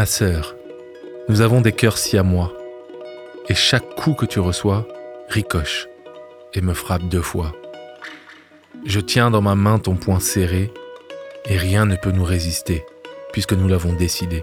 [0.00, 0.54] Ma sœur,
[1.28, 2.52] nous avons des cœurs si à moi,
[3.50, 4.88] et chaque coup que tu reçois
[5.28, 5.88] ricoche
[6.54, 7.52] et me frappe deux fois.
[8.86, 10.72] Je tiens dans ma main ton poing serré,
[11.44, 12.86] et rien ne peut nous résister,
[13.32, 14.42] puisque nous l'avons décidé.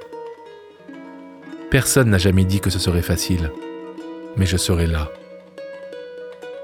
[1.72, 3.52] Personne n'a jamais dit que ce serait facile,
[4.36, 5.10] mais je serai là.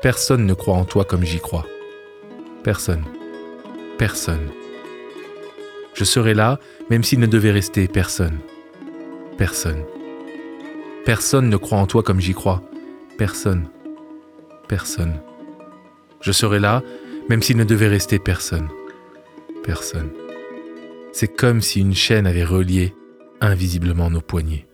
[0.04, 1.66] Personne ne croit en toi comme j'y crois.
[2.64, 3.06] Personne.
[3.98, 4.52] Personne.
[5.94, 8.40] Je serai là, même s'il ne devait rester personne.
[9.38, 9.84] Personne.
[11.06, 12.64] Personne ne croit en toi comme j'y crois.
[13.18, 13.68] Personne.
[14.68, 15.22] Personne.
[16.22, 16.82] Je serai là,
[17.30, 18.70] même s'il ne devait rester personne.
[19.64, 20.10] Personne.
[21.12, 22.96] C'est comme si une chaîne avait relié
[23.40, 24.66] invisiblement nos poignets.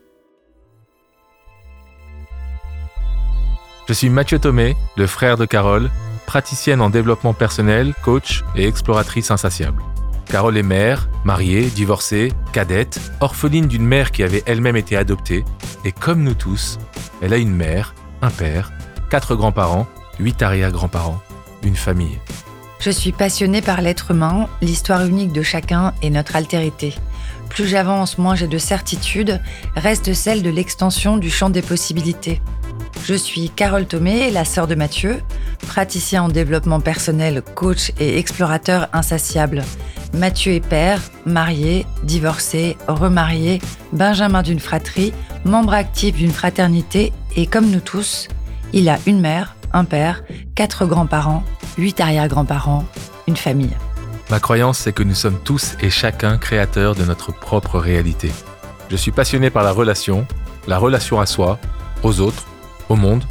[3.87, 5.89] Je suis Mathieu Thomé, le frère de Carole,
[6.27, 9.81] praticienne en développement personnel, coach et exploratrice insatiable.
[10.29, 15.43] Carole est mère, mariée, divorcée, cadette, orpheline d'une mère qui avait elle-même été adoptée,
[15.83, 16.77] et comme nous tous,
[17.23, 18.71] elle a une mère, un père,
[19.09, 19.87] quatre grands-parents,
[20.19, 21.19] huit arrière-grands-parents,
[21.63, 22.19] une famille.
[22.79, 26.93] Je suis passionnée par l'être humain, l'histoire unique de chacun et notre altérité.
[27.49, 29.41] Plus j'avance, moins j'ai de certitude,
[29.75, 32.39] reste celle de l'extension du champ des possibilités.
[33.05, 35.21] Je suis Carole Thomé, la sœur de Mathieu,
[35.67, 39.63] praticien en développement personnel, coach et explorateur insatiable.
[40.13, 43.61] Mathieu est père, marié, divorcé, remarié,
[43.93, 45.13] benjamin d'une fratrie,
[45.45, 48.27] membre actif d'une fraternité et comme nous tous,
[48.73, 50.23] il a une mère, un père,
[50.55, 51.43] quatre grands-parents,
[51.77, 52.85] huit arrière-grands-parents,
[53.27, 53.75] une famille.
[54.29, 58.31] Ma croyance, c'est que nous sommes tous et chacun créateurs de notre propre réalité.
[58.89, 60.27] Je suis passionné par la relation,
[60.67, 61.59] la relation à soi,
[62.03, 62.45] aux autres,
[62.95, 63.23] monde.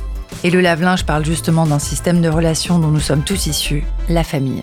[0.45, 4.25] Et le lave-linge parle justement d'un système de relations dont nous sommes tous issus, la
[4.25, 4.63] famille.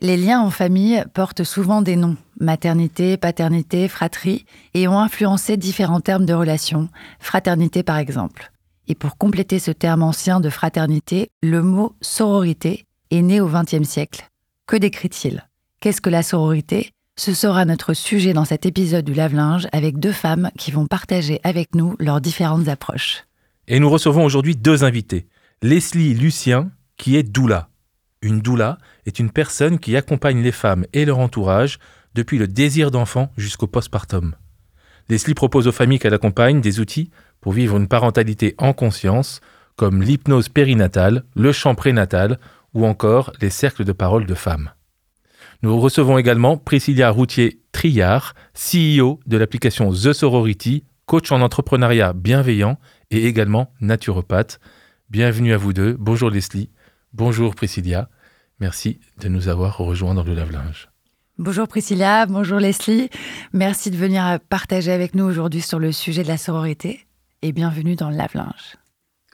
[0.00, 6.00] Les liens en famille portent souvent des noms, maternité, paternité, fratrie, et ont influencé différents
[6.00, 6.88] termes de relations,
[7.20, 8.50] fraternité par exemple.
[8.88, 13.88] Et pour compléter ce terme ancien de fraternité, le mot sororité est né au XXe
[13.88, 14.28] siècle.
[14.66, 15.46] Que décrit-il?
[15.78, 16.90] Qu'est-ce que la sororité?
[17.24, 21.38] Ce sera notre sujet dans cet épisode du lave-linge avec deux femmes qui vont partager
[21.44, 23.26] avec nous leurs différentes approches.
[23.68, 25.28] Et nous recevons aujourd'hui deux invités.
[25.62, 27.68] Leslie Lucien, qui est doula.
[28.22, 31.78] Une doula est une personne qui accompagne les femmes et leur entourage
[32.16, 34.34] depuis le désir d'enfant jusqu'au postpartum.
[35.08, 39.40] Leslie propose aux familles qu'elle accompagne des outils pour vivre une parentalité en conscience,
[39.76, 42.40] comme l'hypnose périnatale, le chant prénatal
[42.74, 44.72] ou encore les cercles de parole de femmes.
[45.64, 52.78] Nous recevons également Priscilla Routier-Triard, CEO de l'application The Sorority, coach en entrepreneuriat bienveillant
[53.12, 54.58] et également naturopathe.
[55.08, 55.96] Bienvenue à vous deux.
[56.00, 56.68] Bonjour Leslie.
[57.12, 58.08] Bonjour Priscilla,
[58.58, 60.88] merci de nous avoir rejoints dans le lave-linge.
[61.38, 63.08] Bonjour Priscilla, bonjour Leslie,
[63.52, 67.06] merci de venir partager avec nous aujourd'hui sur le sujet de la sororité
[67.40, 68.81] et bienvenue dans le lave-linge.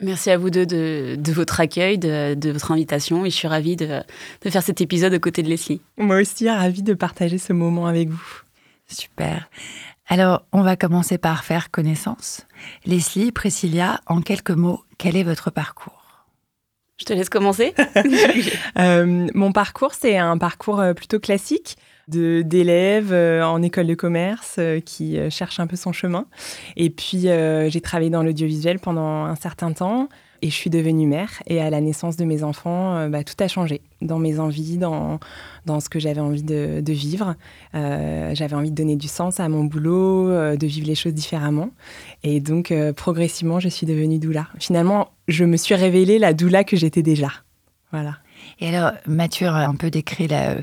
[0.01, 4.01] Merci à vous deux de, votre accueil, de, votre invitation et je suis ravie de,
[4.43, 5.81] de, faire cet épisode aux côtés de Leslie.
[5.97, 8.43] Moi aussi, ravie de partager ce moment avec vous.
[8.87, 9.49] Super.
[10.07, 12.47] Alors, on va commencer par faire connaissance.
[12.87, 16.27] Leslie, Priscilla, en quelques mots, quel est votre parcours?
[16.99, 17.75] Je te laisse commencer.
[18.79, 21.77] Euh, mon parcours, c'est un parcours euh, plutôt classique
[22.09, 26.27] d'élèves euh, en école de commerce qui cherche un peu son chemin.
[26.77, 27.27] Et puis,
[27.69, 30.09] j'ai travaillé dans l'audiovisuel pendant un certain temps.
[30.41, 31.43] Et je suis devenue mère.
[31.49, 35.19] Et à la naissance de mes enfants, bah, tout a changé dans mes envies, dans,
[35.67, 37.35] dans ce que j'avais envie de, vivre.
[37.73, 41.71] j'avais envie de donner du sens à mon boulot, de vivre les choses différemment.
[42.23, 44.47] Et donc, progressivement, je suis devenue doula.
[44.61, 47.33] Finalement, je me suis révélée la doula que j'étais déjà.
[47.91, 48.19] Voilà.
[48.61, 50.57] Et alors, Mathieu a un peu décrit la,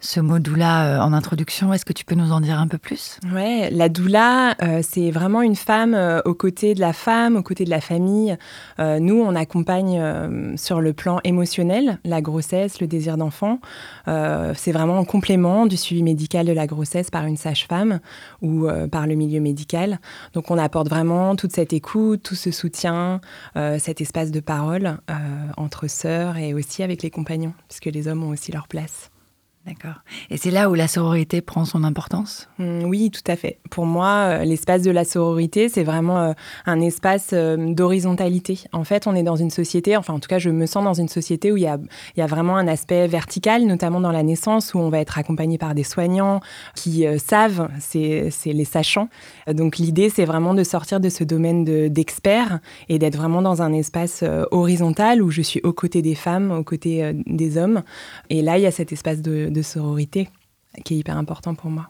[0.00, 1.72] ce mot doula euh, en introduction.
[1.72, 3.18] Est-ce que tu peux nous en dire un peu plus?
[3.32, 7.42] Ouais, la doula, euh, c'est vraiment une femme euh, aux côtés de la femme, aux
[7.42, 8.36] côtés de la famille.
[8.78, 13.60] nous, on accompagne sur le plan émotionnel la grossesse, le désir d'enfant.
[14.06, 18.00] c'est vraiment en complément du suivi médical de la grossesse par une sage-femme
[18.42, 20.00] ou par le milieu médical.
[20.32, 23.20] Donc, on apporte vraiment toute cette écoute, tout ce soutien,
[23.54, 24.98] cet espace de parole
[25.56, 29.10] entre sœurs et aussi avec les compagnons, puisque les hommes ont aussi leur place.
[29.66, 30.02] D'accord.
[30.28, 32.50] Et c'est là où la sororité prend son importance?
[32.58, 33.60] Mmh, Oui, tout à fait.
[33.70, 34.08] Pour moi,
[34.40, 36.32] euh, l'espace de la sororité, c'est vraiment euh,
[36.66, 38.60] un espace euh, d'horizontalité.
[38.74, 40.92] En fait, on est dans une société, enfin en tout cas, je me sens dans
[40.92, 41.78] une société où il y a,
[42.18, 45.56] y a vraiment un aspect vertical, notamment dans la naissance, où on va être accompagné
[45.56, 46.40] par des soignants
[46.74, 49.08] qui savent, c'est les sachants.
[49.46, 53.72] Donc l'idée, c'est vraiment de sortir de ce domaine d'experts et d'être vraiment dans un
[53.72, 57.82] espace horizontal où je suis aux côtés des femmes, aux côtés des hommes.
[58.30, 60.28] Et là, il y a cet espace de de sororité
[60.84, 61.88] qui est hyper important pour moi.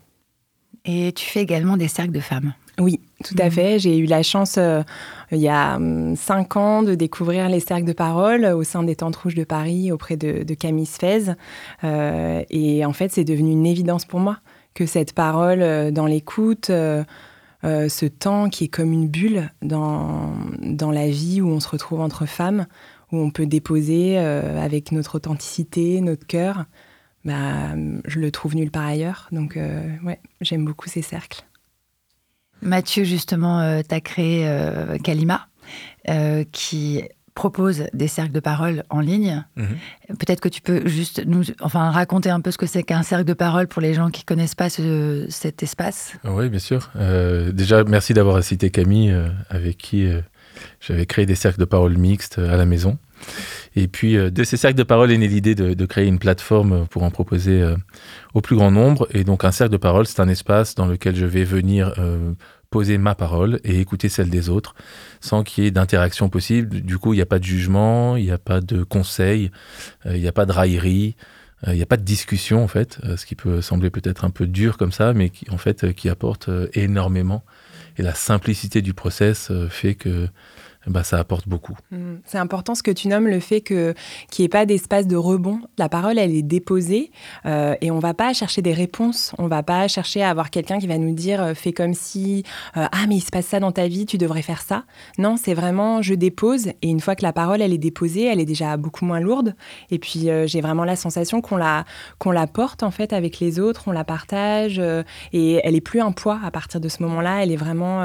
[0.85, 3.51] Et tu fais également des cercles de femmes oui, tout à mhm.
[3.51, 3.79] fait.
[3.79, 4.83] J'ai eu la chance, euh,
[5.31, 8.97] il y a hum, cinq ans, de découvrir les cercles de parole au sein des
[8.97, 11.35] Tentes Rouges de Paris auprès de, Camille Sfez.
[11.85, 14.39] Euh, et en fait, c'est devenu une évidence pour moi
[14.75, 16.71] que cette parole euh, dans l'écoute,
[17.63, 22.01] ce temps qui est comme une bulle dans, dans la vie où on se retrouve
[22.01, 22.67] entre femmes,
[23.11, 26.67] où on peut déposer avec notre authenticité, notre cœur,
[27.25, 27.75] bah,
[28.07, 29.29] je le trouve nulle part ailleurs.
[29.33, 31.43] Donc, euh, ouais, j'aime beaucoup ces cercles.
[32.63, 35.49] Mathieu, justement, euh, tu as créé euh, Kalima,
[36.53, 37.03] qui
[37.35, 39.45] propose des cercles de parole en ligne.
[39.57, 40.17] Mhm.
[40.19, 43.25] Peut-être que tu peux juste nous enfin, raconter un peu ce que c'est qu'un cercle
[43.25, 46.13] de parole pour les gens qui ne connaissent pas cet espace.
[46.25, 46.93] Oui, bien sûr.
[47.53, 49.15] déjà, merci d'avoir cité Camille,
[49.49, 50.09] avec qui
[50.81, 52.99] j'avais créé des cercles de parole mixtes à la maison.
[53.77, 56.87] Et puis, euh, de ces cercles de parole est née l'idée de, créer une plateforme
[56.89, 57.77] pour en proposer euh,
[58.33, 59.09] au plus grand nombre.
[59.13, 62.33] Et donc, un cercle de parole, c'est un espace dans lequel je vais venir euh,
[62.71, 64.75] poser ma parole et écouter celle des autres
[65.21, 66.81] sans qu'il y ait d'interaction possible.
[66.81, 69.51] Du coup, il n'y a pas de jugement, il n'y a pas de conseil,
[70.05, 71.17] il n'y a pas de raillerie.
[71.67, 74.47] Il n'y a pas de discussion en fait, ce qui peut sembler peut-être un peu
[74.47, 77.43] dur comme ça, mais qui en fait qui apporte énormément.
[77.97, 80.29] Et la simplicité du process fait que
[80.87, 81.77] bah, ça apporte beaucoup.
[81.91, 82.17] Mm.
[82.25, 83.95] C'est important ce que tu nommes le fait que
[84.31, 85.61] qu'il n'y ait pas d'espace de rebond.
[85.79, 87.11] La parole, elle est déposée
[87.47, 89.33] euh, et on va pas chercher des réponses.
[89.39, 92.45] On va pas chercher à avoir quelqu'un qui va nous dire euh, fais comme si
[92.77, 94.85] euh, ah mais il se passe ça dans ta vie, tu devrais faire ça.
[95.19, 98.41] Non, c'est vraiment je dépose et une fois que la parole elle est déposée, elle
[98.41, 99.55] est déjà beaucoup moins lourde.
[99.91, 101.85] Et puis j'ai vraiment la sensation qu'on la
[102.19, 104.81] qu'on la porte en fait avec les autres, on la partage
[105.33, 107.43] et elle est plus un poids à partir de ce moment-là.
[107.43, 108.03] Elle est vraiment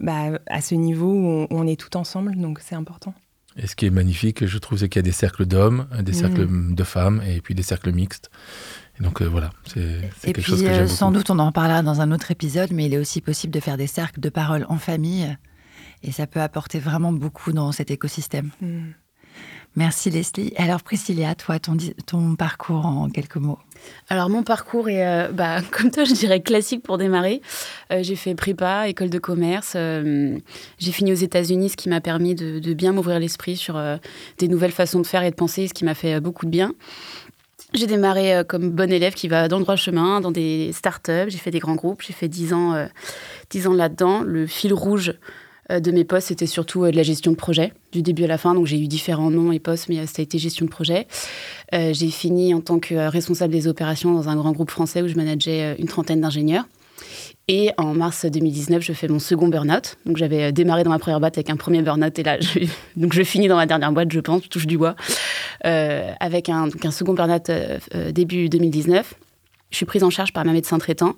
[0.00, 3.14] bah, à ce niveau où on, est tout ensemble, donc c'est important.
[3.56, 6.12] Et ce qui est magnifique, je trouve, c'est qu'il y a des cercles d'hommes, des
[6.12, 6.74] cercles mm.
[6.74, 8.30] de femmes et puis des cercles mixtes.
[8.98, 10.96] Et donc euh, voilà, c'est quelque puis, chose que j'aime beaucoup.
[10.96, 13.60] Sans doute, on en parlera dans un autre épisode, mais il est aussi possible de
[13.60, 15.36] faire des cercles de parole en famille.
[16.02, 18.50] Et ça peut apporter vraiment beaucoup dans cet écosystème.
[18.60, 18.90] Mm.
[19.74, 20.52] Merci Leslie.
[20.56, 23.58] Alors Priscilla, toi, ton, parcours en quelques mots
[24.08, 27.42] alors mon parcours est, euh, bah, comme toi, je dirais classique pour démarrer.
[27.92, 29.72] Euh, j'ai fait prépa, école de commerce.
[29.74, 30.38] Euh,
[30.78, 33.82] j'ai fini aux États-Unis, ce qui m'a permis de, bien m'ouvrir l'esprit sur
[34.38, 36.74] des nouvelles façons de faire et de penser, ce qui m'a fait beaucoup de bien.
[37.74, 41.28] J'ai démarré comme bonne élève qui va dans le droit chemin, dans des startups.
[41.28, 42.02] J'ai fait des grands groupes.
[42.06, 42.86] J'ai fait 10 ans,
[43.50, 44.22] 10 ans là-dedans.
[44.22, 45.14] Le fil rouge
[45.80, 48.38] de mes postes, c'était surtout euh, de la gestion de projet, du début à la
[48.38, 48.54] fin.
[48.54, 51.06] Donc j'ai eu différents noms et postes, mais euh, ça a été gestion de projet.
[51.72, 55.14] j'ai fini en tant que responsable des opérations dans un grand groupe français où je
[55.14, 56.64] manageais une trentaine d'ingénieurs.
[57.48, 59.96] Et en mars 2019, je fais mon second burn-out.
[60.06, 62.60] Donc j'avais démarré dans ma première boîte avec un premier burn-out et là, je,
[62.96, 64.94] donc je finis dans ma dernière boîte, je pense, touche du bois,
[65.62, 67.50] avec un, un second burn-out
[68.12, 69.14] début 2019.
[69.72, 71.16] Je suis prise en charge par ma médecin traitant.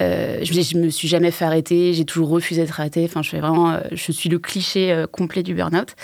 [0.00, 3.04] Euh, je, me suis jamais fait arrêter, j'ai toujours refusé d'être arrêtée.
[3.04, 5.94] Enfin, je vraiment, euh, je suis le cliché euh, complet du burn-out.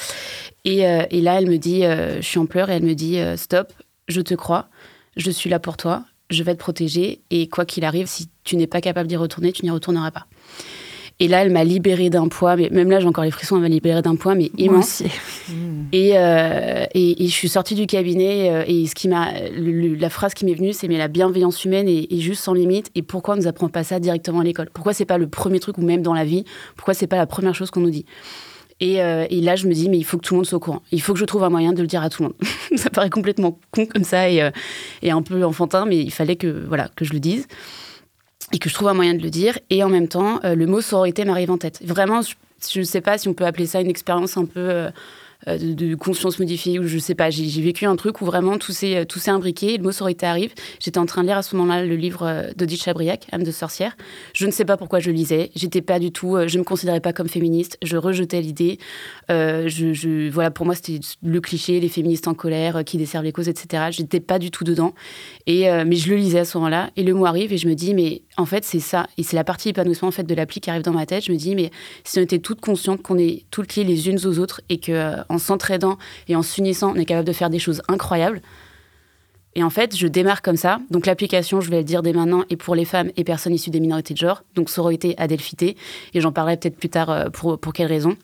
[0.65, 3.73] Et, et, là, elle me dit, je suis en pleurs et elle me dit, stop,
[4.07, 4.69] je te crois,
[5.17, 8.57] je suis là pour toi, je vais te protéger et quoi qu'il arrive, si tu
[8.57, 10.27] n'es pas capable d'y retourner, tu n'y retourneras pas.
[11.21, 13.63] Et là, elle m'a libérée d'un poids, mais même là, j'ai encore les frissons, elle
[13.63, 15.03] m'a libérée d'un poids, mais immense.
[15.93, 20.35] Euh, et, et, je suis sortie du cabinet, euh, et ce qui m'a, la phrase
[20.35, 22.91] qui m'est venue, c'est mais la bienveillance humaine est, juste sans limite.
[22.95, 24.69] Et pourquoi on nous apprend pas ça directement à l'école?
[24.73, 26.45] Pourquoi c'est pas le premier truc, ou même dans la vie
[26.77, 28.05] Pourquoi c'est pas la première chose qu'on nous dit?
[28.79, 30.59] Et, euh, et, là, je me dis, mais il faut que tout le monde soit
[30.59, 30.83] au courant.
[30.93, 32.37] Il faut que je trouve un moyen de le dire à tout le monde.
[32.77, 34.49] ça paraît complètement con comme ça et,
[35.03, 37.49] et, un peu enfantin, mais il fallait que, voilà, que je le dise
[38.53, 39.59] et que je trouve un moyen de le dire.
[39.71, 41.81] Et en même temps, euh, le mot sororité m'arrive en tête.
[41.85, 44.91] Vraiment, je ne sais pas si on peut appeler ça une expérience un peu euh,
[45.47, 48.73] euh, de, conscience modifiée, ou je sais pas, j'ai vécu un truc où vraiment tout
[48.73, 50.53] s'est imbriqué, le mot sororité arrive.
[50.81, 53.97] J'étais en train de lire à ce moment-là le livre d'Odile Chabriac, Âme de sorcière.
[54.33, 57.13] Je ne sais pas pourquoi je lisais, j'étais pas du tout, je me considérais pas
[57.13, 58.79] comme féministe, je rejetais l'idée.
[59.29, 63.49] je, voilà, pour moi, c'était le cliché, les féministes en colère qui desservent les causes,
[63.49, 63.85] etc.
[63.91, 64.95] J'étais pas du tout dedans.
[65.47, 67.75] Et, mais je le lisais à ce moment-là, et le mot arrive, et je me
[67.75, 69.07] dis, mais en fait, c'est ça.
[69.19, 71.25] Et c'est la partie épanouissement en fait, de l'appli qui arrive dans ma tête.
[71.25, 71.71] Je me dis, mais
[72.05, 74.93] si on était toutes conscientes qu'on est toutes liées les unes aux autres et qu'en
[74.93, 78.41] euh, en s'entraidant et en s'unissant, on est capable de faire des choses incroyables.
[79.57, 80.79] Et en fait, je démarre comme ça.
[80.91, 83.71] Donc l'application, je vais le dire dès maintenant, est pour les femmes et personnes issues
[83.71, 85.77] des minorités de genre, donc sororité, adelphité.
[86.15, 88.17] Et j'en parlerai peut-être plus tard euh, pour, pour quelles raisons.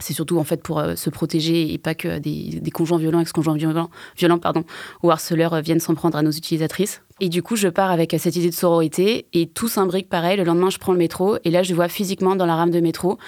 [0.00, 3.20] C'est surtout en fait pour euh, se protéger et pas que des, des conjoints violents,
[3.20, 4.64] ex-conjoints violents, violents pardon,
[5.02, 7.00] ou harceleurs viennent s'en prendre à nos utilisatrices.
[7.20, 10.36] Et du coup, je pars avec cette idée de sororité et tout s'imbrique pareil.
[10.36, 12.80] Le lendemain, je prends le métro et là, je vois physiquement dans la rame de
[12.80, 13.18] métro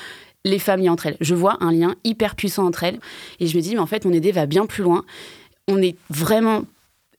[0.45, 1.17] les familles entre elles.
[1.21, 3.01] Je vois un lien hyper puissant entre elles
[3.41, 5.05] et je me dis, mais en fait, mon idée va bien plus loin.
[5.69, 6.65] On est vraiment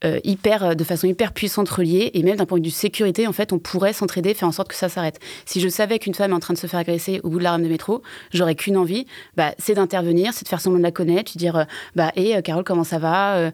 [0.05, 3.27] euh, hyper, euh, de façon hyper puissante reliée et même d'un point de vue sécurité,
[3.27, 5.19] en fait, on pourrait s'entraider, faire en sorte que ça s'arrête.
[5.45, 7.43] Si je savais qu'une femme est en train de se faire agresser au bout de
[7.43, 8.01] la rame de métro,
[8.31, 11.57] j'aurais qu'une envie, bah, c'est d'intervenir, c'est de faire semblant de la connaître, lui dire,
[11.57, 11.63] euh,
[11.95, 13.51] bah, hé, Carole, comment ça va?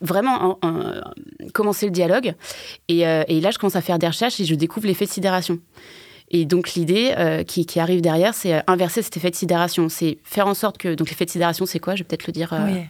[0.00, 0.58] Vraiment,
[1.52, 2.34] commencer le dialogue.
[2.88, 5.58] Et, et là, je commence à faire des recherches et je découvre l'effet de sidération.
[6.28, 9.88] Et donc l'idée euh, qui, arrive derrière, c'est euh, inverser cet effet de sidération.
[9.88, 10.94] C'est faire en sorte que...
[10.94, 11.94] Donc l'effet de sidération, c'est quoi?
[11.94, 12.52] Je vais peut-être le dire.
[12.52, 12.82] Euh,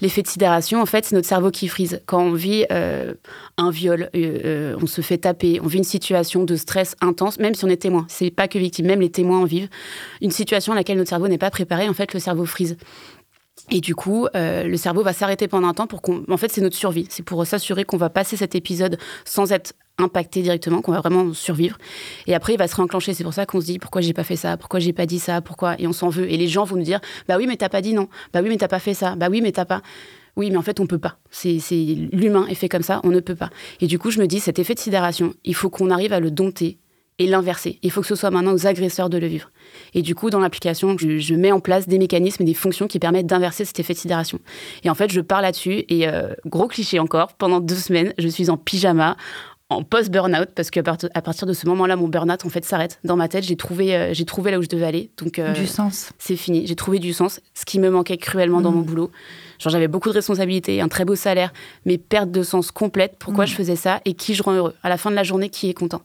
[0.00, 2.00] l'effet de sidération, en fait, c'est notre cerveau qui frise.
[2.06, 6.96] Quand on vit un viol, on se fait taper, on vit une situation de stress
[7.00, 8.06] intense, même si on est témoin.
[8.08, 9.68] C'est pas que victime, même les témoins en vivent.
[10.20, 12.76] Une situation à laquelle notre cerveau n'est pas préparé, en fait, le cerveau frise.
[13.70, 16.24] Et du coup, le cerveau va s'arrêter pendant un temps pour qu'on.
[16.28, 17.06] En fait, c'est notre survie.
[17.10, 21.32] C'est pour s'assurer qu'on va passer cet épisode sans être impacté directement, qu'on va vraiment
[21.34, 21.76] survivre.
[22.26, 23.14] Et après, il va se réenclencher.
[23.14, 25.18] C'est pour ça qu'on se dit pourquoi j'ai pas fait ça, pourquoi j'ai pas dit
[25.18, 25.74] ça, pourquoi?
[25.80, 26.30] Et on s'en veut.
[26.30, 28.08] Et les gens vont nous dire bah oui, mais t'as pas dit non.
[28.32, 29.16] Bah oui, mais t'as pas fait ça.
[29.16, 29.82] Bah oui, mais t'as pas.
[30.36, 31.18] Oui, mais en fait, on peut pas.
[31.30, 31.58] C'est
[32.12, 33.50] l'humain est fait comme ça, on ne peut pas.
[33.80, 36.20] Et du coup, je me dis cet effet de sidération, il faut qu'on arrive à
[36.20, 36.78] le dompter
[37.18, 37.78] et l'inverser.
[37.82, 39.50] Il faut que ce soit maintenant aux agresseurs de le vivre.
[39.94, 42.86] Et du coup, dans l'application, je, je, mets en place des mécanismes et des fonctions
[42.86, 44.38] qui permettent d'inverser cet effet de sidération.
[44.84, 48.28] Et en fait, je pars là-dessus et euh, gros cliché encore, pendant deux semaines, je
[48.28, 49.16] suis en pyjama,
[49.70, 50.82] en post-burnout parce qu'à
[51.14, 52.98] à partir de ce moment-là, mon burnout en fait s'arrête.
[53.04, 55.10] Dans ma tête, j'ai trouvé, euh, j'ai trouvé là où je devais aller.
[55.18, 56.10] Donc euh, du sens.
[56.18, 56.66] C'est fini.
[56.66, 58.86] J'ai trouvé du sens, ce qui me manquait cruellement dans mon mm.
[58.86, 59.10] boulot.
[59.58, 61.52] Genre j'avais beaucoup de responsabilités, un très beau salaire,
[61.84, 63.16] mais perte de sens complète.
[63.18, 63.48] Pourquoi mm.
[63.48, 64.74] je faisais ça et qui je rends heureux?
[64.82, 66.02] À la fin de la journée, qui est content?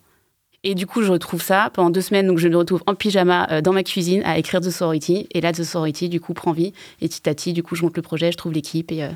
[0.66, 2.26] Et du coup, je retrouve ça pendant deux semaines.
[2.26, 5.28] Donc, je me retrouve en pyjama euh, dans ma cuisine à écrire The Sorority.
[5.32, 6.72] Et là, The Sorority, du coup, prend vie.
[7.02, 8.90] Et petit à petit, du coup, je monte le projet, je trouve l'équipe.
[8.94, 9.10] Et, euh,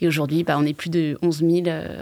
[0.00, 1.52] et aujourd'hui, bah, on est plus de 11 000,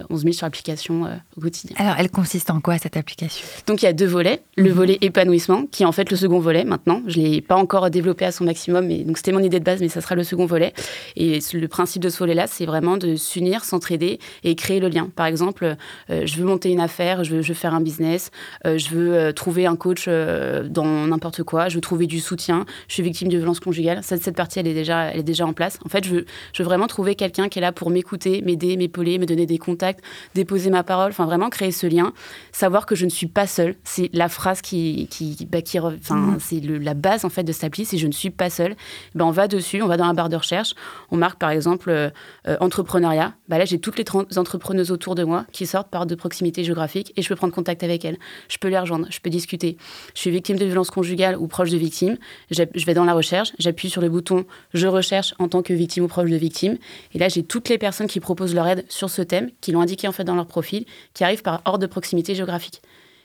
[0.08, 1.74] 11 000 sur l'application euh, au quotidien.
[1.80, 3.44] Alors, elle consiste en quoi, cette application?
[3.66, 4.40] Donc, il y a deux volets.
[4.56, 4.70] Le mhm.
[4.70, 7.02] volet épanouissement, qui est en fait le second volet maintenant.
[7.08, 8.86] Je ne l'ai pas encore développé à son maximum.
[8.86, 10.74] Mais, donc, c'était mon idée de base, mais ça sera le second volet.
[11.16, 15.10] Et le principe de ce volet-là, c'est vraiment de s'unir, s'entraider et créer le lien.
[15.16, 15.74] Par exemple,
[16.08, 18.30] je veux monter une affaire, je veux, je veux faire un business,
[18.64, 18.91] je veux
[19.34, 23.28] trouver un coach euh, dans n'importe quoi, je veux trouver du soutien, je suis victime
[23.28, 24.00] de violence conjugale.
[24.02, 25.78] Cette, cette partie, elle est, déjà, elle est déjà en place.
[25.84, 28.76] En fait, je veux, je veux vraiment trouver quelqu'un qui est là pour m'écouter, m'aider,
[28.76, 30.00] m'épauler, me donner des contacts,
[30.34, 32.12] déposer ma parole, enfin vraiment créer ce lien,
[32.52, 33.76] savoir que je ne suis pas seule.
[33.84, 36.36] C'est la phrase qui, qui, bah, qui enfin, mmh.
[36.40, 38.74] c'est la base en fait de cette appli, c'est je ne suis pas seule.
[39.14, 40.74] Ben, on va dessus, on va dans la barre de recherche,
[41.10, 42.10] on marque par exemple euh,
[42.48, 43.34] euh, entrepreneuriat.
[43.48, 44.04] Bah, là, j'ai toutes les
[44.38, 47.82] entrepreneuses autour de moi qui sortent par de proximité géographique et je peux prendre contact
[47.82, 48.18] avec elles.
[48.48, 49.76] Je peux les je peux discuter.
[50.14, 52.16] Je suis victime de violence conjugale ou proche de victime.
[52.50, 56.04] Je vais dans la recherche, j'appuie sur le bouton Je recherche en tant que victime
[56.04, 56.78] ou proche de victime.
[57.14, 59.80] Et là, j'ai toutes les personnes qui proposent leur aide sur ce thème, qui l'ont
[59.80, 60.84] indiqué en fait dans leur profil,
[61.14, 62.82] qui arrivent par hors de proximité géographique.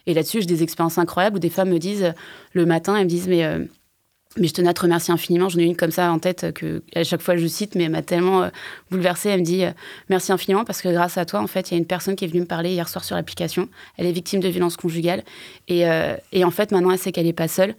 [0.07, 2.13] Et là-dessus, j'ai des expériences incroyables où des femmes me disent
[2.53, 3.65] le matin, elles me disent mais euh,
[4.37, 5.49] mais je tenais à te remercier infiniment.
[5.49, 7.91] J'en ai une comme ça en tête que à chaque fois je cite, mais elle
[7.91, 8.49] m'a tellement euh,
[8.91, 9.29] bouleversée.
[9.29, 9.71] Elle me dit euh,
[10.09, 12.25] merci infiniment parce que grâce à toi, en fait, il y a une personne qui
[12.25, 13.69] est venue me parler hier soir sur l'application.
[13.97, 15.23] Elle est victime de violences conjugales
[15.67, 17.75] et, euh, et en fait maintenant elle sait qu'elle n'est pas seule.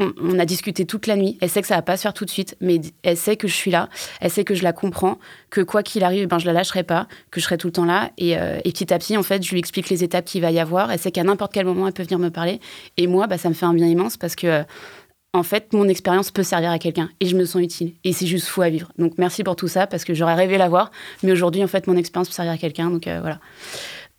[0.00, 1.36] On, a discuté toute la nuit.
[1.40, 3.48] Elle sait que ça va pas se faire tout de suite, mais elle sait que
[3.48, 3.88] je suis là.
[4.20, 5.18] Elle sait que je la comprends,
[5.50, 7.84] que quoi qu'il arrive, ben je la lâcherai pas, que je serai tout le temps
[7.84, 8.12] là.
[8.16, 10.60] Et, et, petit à petit, en fait, je lui explique les étapes qu'il va y
[10.60, 10.92] avoir.
[10.92, 12.60] Elle sait qu'à n'importe quel moment, elle peut venir me parler.
[12.96, 14.62] Et moi, bah, ça me fait un bien immense parce que
[15.34, 17.92] en fait, mon expérience peut servir à quelqu'un et je me sens utile.
[18.04, 18.90] Et c'est juste fou à vivre.
[18.98, 20.90] Donc merci pour tout ça parce que j'aurais rêvé l'avoir,
[21.22, 22.90] mais aujourd'hui, en fait, mon expérience peut servir à quelqu'un.
[22.90, 23.38] Donc euh, voilà.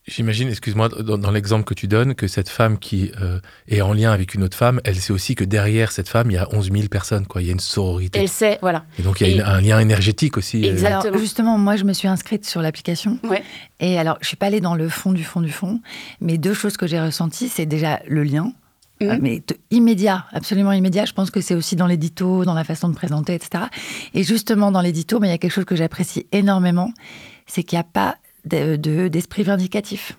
[0.07, 4.11] J'imagine, excuse-moi, dans, l'exemple que tu donnes, que cette femme qui euh, est en lien
[4.11, 6.71] avec une autre femme, elle sait aussi que derrière cette femme, il y a 11
[6.71, 7.43] 000 personnes, quoi.
[7.43, 8.19] Il y a une sororité.
[8.19, 8.85] Elle sait, voilà.
[8.97, 10.65] Et donc, il y a un lien énergétique aussi.
[10.65, 10.71] Euh.
[10.71, 11.17] Exactement.
[11.17, 13.19] justement, moi, je me suis inscrite sur l'application.
[13.23, 13.43] Ouais.
[13.79, 15.79] Et alors, je suis pas allée dans le fond du fond du fond,
[16.21, 18.51] mais deux choses que j'ai ressenties, c'est déjà le lien.
[19.01, 19.19] Mhm.
[19.21, 19.41] mais
[19.71, 21.05] immédiat, absolument immédiat.
[21.05, 23.65] Je pense que c'est aussi dans l'édito, dans la façon de présenter, etc.
[24.13, 26.91] Et justement, dans l'édito, mais il y a quelque chose que j'apprécie énormément,
[27.47, 30.17] c'est qu'il n'y a pas d'esprit de, vindicatif.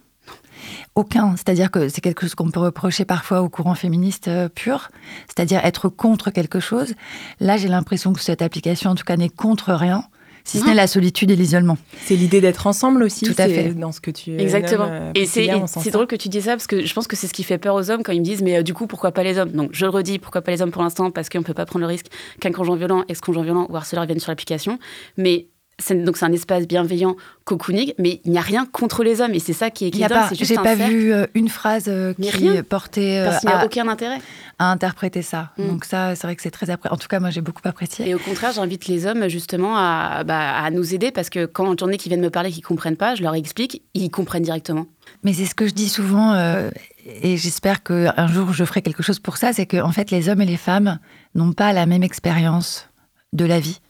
[0.95, 1.37] Aucun.
[1.37, 4.91] C'est-à-dire que c'est quelque chose qu'on peut reprocher parfois au courant féministe euh, pur,
[5.27, 6.95] c'est-à-dire être contre quelque chose.
[7.39, 10.05] Là, j'ai l'impression que cette application, en tout cas, n'est contre rien.
[10.45, 11.79] Si ce n'est la solitude et l'isolement.
[12.05, 13.25] C'est l'idée d'être ensemble aussi.
[13.25, 13.75] Tout à fait.
[13.75, 14.87] Dans ce que tu Exactement.
[14.87, 17.27] nommes, euh, et c'est drôle que tu dis ça parce que je pense que c'est
[17.27, 19.13] ce qui fait peur aux hommes quand ils me disent mais euh, du coup pourquoi
[19.13, 19.51] pas les hommes?
[19.51, 21.11] Donc je le redis pourquoi pas les hommes pour l'instant?
[21.11, 22.07] Parce qu'on peut pas prendre le risque
[22.41, 24.79] qu'un conjoint violent, ex-conjoint violent ou harceleur viennent sur l'application.
[25.17, 25.47] Mais
[25.91, 29.39] donc c'est un espace bienveillant, cocooning, mais il n'y a rien contre les hommes et
[29.39, 32.31] c'est ça qui est, qui j'ai un pas cercle, vu euh, une phrase euh, qui
[32.31, 32.63] rien.
[32.63, 34.19] portait euh, parce qu'il n'y a à, aucun intérêt.
[34.59, 35.51] à interpréter ça.
[35.59, 35.67] Mm.
[35.69, 36.95] Donc ça, c'est vrai que c'est très apprécié.
[36.95, 38.09] En tout cas, moi, j'ai beaucoup apprécié.
[38.09, 41.79] Et au contraire, j'invite les hommes justement à, bah, à nous aider parce que quand
[41.79, 44.87] j'en ai qui viennent me parler qui comprennent pas, je leur explique, ils comprennent directement.
[45.23, 46.71] Mais c'est ce que je dis souvent, euh,
[47.23, 50.29] et j'espère qu'un jour je ferai quelque chose pour ça, c'est que en fait, les
[50.29, 50.99] hommes et les femmes
[51.35, 52.89] n'ont pas la même expérience
[53.33, 53.81] de la vie.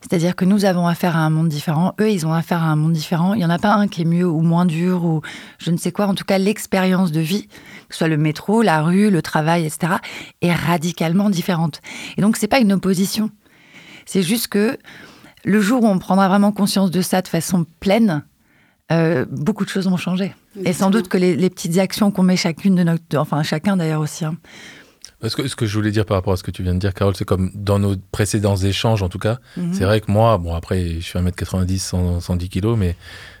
[0.00, 2.76] C'est-à-dire que nous avons affaire à un monde différent, eux, ils ont affaire à un
[2.76, 3.34] monde différent.
[3.34, 5.22] Il n'y en a pas un qui est mieux ou moins dur ou
[5.58, 6.06] je ne sais quoi.
[6.06, 9.66] En tout cas, l'expérience de vie, que ce soit le métro, la rue, le travail,
[9.66, 9.94] etc.,
[10.42, 11.80] est radicalement différente.
[12.16, 13.30] Et donc, c'est pas une opposition.
[14.04, 14.78] C'est juste que
[15.44, 18.24] le jour où on prendra vraiment conscience de ça de façon pleine,
[18.92, 20.34] euh, beaucoup de choses vont changer.
[20.64, 23.76] Et sans doute que les, les petites actions qu'on met chacune de notre, enfin chacun
[23.76, 24.24] d'ailleurs aussi.
[24.24, 24.36] hein.
[25.22, 26.78] Ce que, ce que je voulais dire par rapport à ce que tu viens de
[26.78, 29.72] dire, Carole, c'est comme dans nos précédents échanges, en tout cas, Mhm.
[29.72, 32.96] c'est vrai que moi, bon, après, je suis 1m90, 100, 110 kilos, mais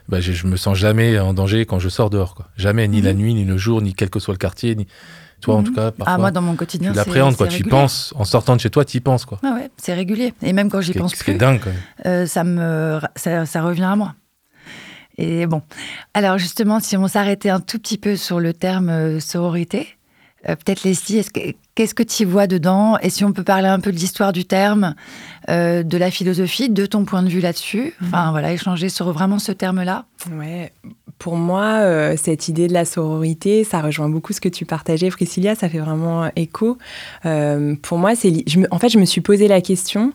[0.08, 2.34] bah, je, je me sens jamais en danger quand je sors dehors.
[2.34, 2.48] Quoi.
[2.56, 4.74] Jamais, ni la nuit, ni le jour, ni quel que soit le quartier.
[4.74, 4.86] Ni...
[5.42, 5.64] Toi, en Mhm.
[5.64, 7.50] tout cas, parfois, Ah moi dans mon quotidien, tu c'est- l'appréhendes, quoi.
[7.50, 9.38] c'est Tu y penses, en sortant de chez toi, tu y penses, quoi.
[9.44, 10.32] Ah ouais, c'est régulier.
[10.42, 11.78] Et même quand j'y pense ce qui est plus, dingue, quand même.
[12.06, 14.14] euh, ça me, ça, ça revient à moi.
[15.18, 15.60] Et bon,
[16.14, 19.88] alors justement, si on s'arrêtait un tout petit peu sur le terme euh, sororité,
[20.48, 21.40] euh, peut-être Leslie, est-ce que,
[21.74, 22.98] qu'est-ce que tu y vois dedans?
[22.98, 24.94] Et si on peut parler un peu de l'histoire du terme,
[25.48, 29.38] euh, de la philosophie, de ton point de vue là-dessus, enfin voilà, échanger sur vraiment
[29.38, 30.04] ce terme-là.
[30.32, 30.72] Ouais.
[31.18, 35.08] Pour moi, euh, cette idée de la sororité, ça rejoint beaucoup ce que tu partageais,
[35.08, 35.54] Priscilla.
[35.54, 36.76] Ça fait vraiment écho.
[37.22, 40.12] Pour moi, c'est, en fait, je me suis posé la question.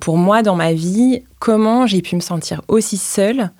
[0.00, 3.50] pour moi, dans ma vie, comment j'ai pu me sentir aussi seule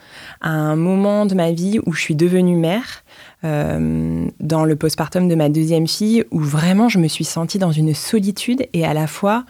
[0.40, 3.03] à un moment de ma vie où je suis devenue mère,
[3.44, 7.72] euh, dans le postpartum de ma deuxième fille, où vraiment je me suis sentie dans
[7.72, 9.44] une solitude et à la fois,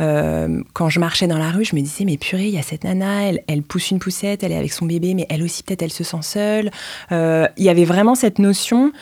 [0.00, 2.62] euh, quand je marchais dans la rue, je me disais mais purée, il y a
[2.62, 5.62] cette nana, elle, elle pousse une poussette, elle est avec son bébé, mais elle aussi
[5.62, 6.70] peut-être elle se sent seule.
[7.12, 8.92] Euh, Il y avait vraiment cette notion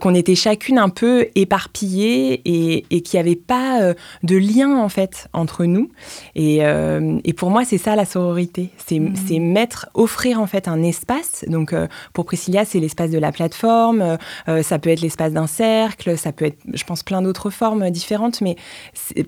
[0.00, 4.88] qu'on était chacune un peu éparpillées et, et qu'il n'y avait pas de lien en
[4.88, 5.90] fait entre nous.
[6.34, 10.82] Et, et pour moi, c'est ça la sororité, c'est c'est mettre, offrir en fait un
[10.82, 11.44] espace.
[11.48, 11.74] Donc
[12.12, 14.16] pour Priscilla, c'est l'espace de la plateforme, euh,
[14.48, 17.90] euh, ça peut être l'espace d'un cercle, ça peut être, je pense, plein d'autres formes
[17.90, 18.40] différentes.
[18.40, 18.56] Mais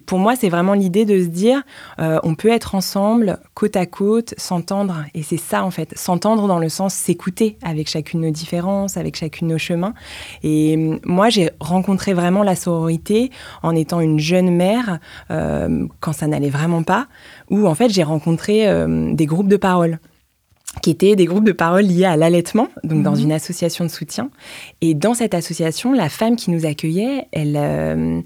[0.06, 1.62] pour moi, c'est vraiment l'idée de se dire,
[1.98, 5.04] euh, on peut être ensemble, côte à côte, s'entendre.
[5.14, 9.16] Et c'est ça en fait, s'entendre dans le sens s'écouter avec chacune nos différences, avec
[9.16, 9.94] chacune nos chemins.
[10.42, 13.30] Et moi, j'ai rencontré vraiment la sororité
[13.62, 17.06] en étant une jeune mère, quand ça n'allait vraiment pas,
[17.50, 18.66] où en fait j'ai rencontré
[19.12, 19.98] des groupes de parole
[20.82, 23.22] qui étaient des groupes de parole liés à l'allaitement, donc dans Mhm.
[23.22, 24.30] une association de soutien.
[24.80, 28.20] Et dans cette association, la femme qui nous accueillait, elle, euh,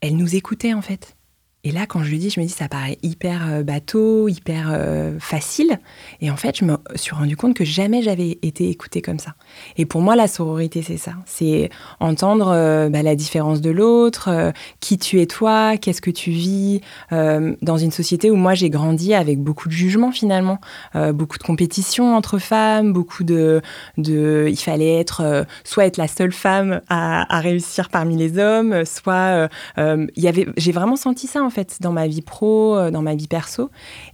[0.00, 1.16] elle nous écoutait en fait.
[1.62, 4.70] Et là, quand je lui dis, je me dis, ça paraît hyper euh, bateau, hyper
[4.72, 5.78] euh, facile.
[6.22, 9.34] Et en fait, je me suis rendu compte que jamais j'avais été écoutée comme ça.
[9.76, 11.12] Et pour moi, la sororité, c'est ça.
[11.26, 11.68] C'est
[12.00, 16.80] entendre euh, bah, la différence de l'autre, qui tu es toi, qu'est-ce que tu vis,
[17.10, 20.58] dans une société où moi j'ai grandi avec beaucoup de jugements finalement,
[20.94, 23.60] beaucoup de compétition entre femmes, beaucoup de,
[23.96, 30.10] il fallait être soit être la seule femme à, réussir parmi les hommes, soit il
[30.16, 33.28] y j'ai vraiment senti ça en fait dans ma vie pro, euh, dans ma vie
[33.28, 33.70] perso,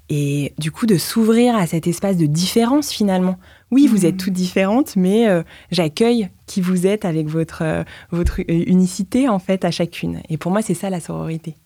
[0.08, 3.36] et du coup de s'ouvrir à cet espace de différence finalement.
[3.70, 4.04] Oui, vous Mhm.
[4.06, 9.38] êtes toutes différentes, mais euh, j'accueille qui vous êtes avec votre euh, votre unicité en
[9.38, 10.20] fait à chacune.
[10.28, 11.56] Et pour moi, c'est ça la sororité.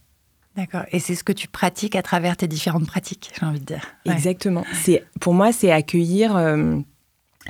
[0.57, 0.83] D'accord.
[0.93, 3.83] Et c'est ce que tu pratiques à travers tes différentes pratiques, j'ai envie de dire.
[4.07, 4.13] Ouais.
[4.13, 4.65] Exactement.
[4.73, 6.37] C'est pour moi, c'est accueillir.
[6.37, 6.77] euh,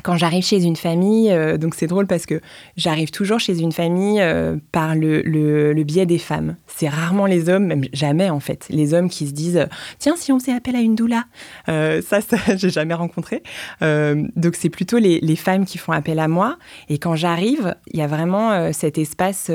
[0.05, 2.41] quand j'arrive chez une famille, euh, donc c'est drôle parce que
[2.77, 6.57] j'arrive toujours chez une famille euh, par le, le- biais des femmes.
[6.69, 9.67] C'est rarement les hommes, même jamais en fait, les hommes qui se disent
[9.99, 11.25] tiens si on faisait appel à une doula.
[11.69, 13.43] Euh, ça, ça j'ai jamais rencontré.
[13.81, 16.57] Donc c'est plutôt les, les femmes qui font appel à moi.
[16.89, 19.51] Et quand j'arrive, il y a vraiment cet espace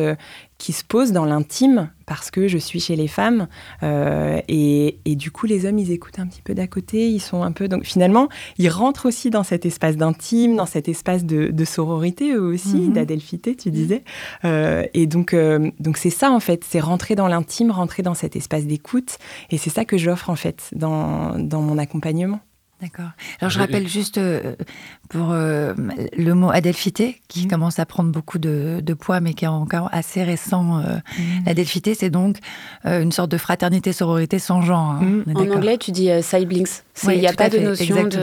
[0.58, 3.48] qui se pose dans l'intime parce que je suis chez les femmes
[3.84, 7.20] euh, et, et du coup les hommes ils écoutent un petit peu d'à côté ils
[7.20, 11.26] sont un peu donc finalement ils rentrent aussi dans cet espace d'intime dans cet espace
[11.26, 12.94] de, de sororité eux aussi Mhm.
[12.94, 14.04] d'adelphité tu disais.
[14.46, 18.14] Euh, et donc euh, donc c'est ça en fait c'est rentrer dans l'intime rentrer dans
[18.14, 19.18] cet espace d'écoute
[19.50, 22.40] et c'est ça que j'offre en fait dans, dans mon accompagnement
[22.82, 23.12] D'accord.
[23.40, 24.56] Alors je rappelle juste euh,
[25.10, 25.74] pour euh,
[26.18, 27.50] le mot adelphité, qui mmh.
[27.50, 30.80] commence à prendre beaucoup de, poids, mais qui est encore assez récent.
[30.80, 31.22] Euh, mmh.
[31.46, 32.38] L'adelphité, c'est donc
[32.84, 34.92] une sorte de fraternité-sororité sans genre.
[34.92, 35.02] Hein.
[35.02, 35.24] Mmh.
[35.36, 36.82] En anglais, tu dis siblings.
[37.04, 38.20] Il n'y a pas de notion de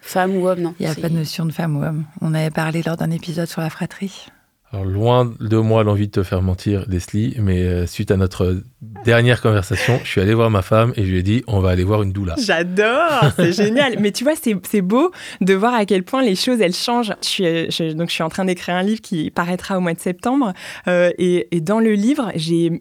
[0.00, 0.74] femme ou homme, non?
[0.80, 2.04] Il n'y a pas de notion de femme ou homme.
[2.20, 4.26] On avait parlé lors d'un épisode sur la fratrie.
[4.74, 8.62] Alors, loin de moi l'envie de te faire mentir, Leslie, mais euh, suite à notre
[9.04, 11.68] dernière conversation, je suis allé voir ma femme et je lui ai dit on va
[11.68, 12.36] aller voir une doula.
[12.38, 13.96] J'adore, c'est génial.
[14.00, 17.12] Mais tu vois, c'est beau de voir à quel point les choses elles changent.
[17.22, 19.92] Je suis, euh, donc je suis en train d'écrire un livre qui paraîtra au mois
[19.92, 20.54] de septembre
[20.88, 22.80] euh, et, dans le livre j'ai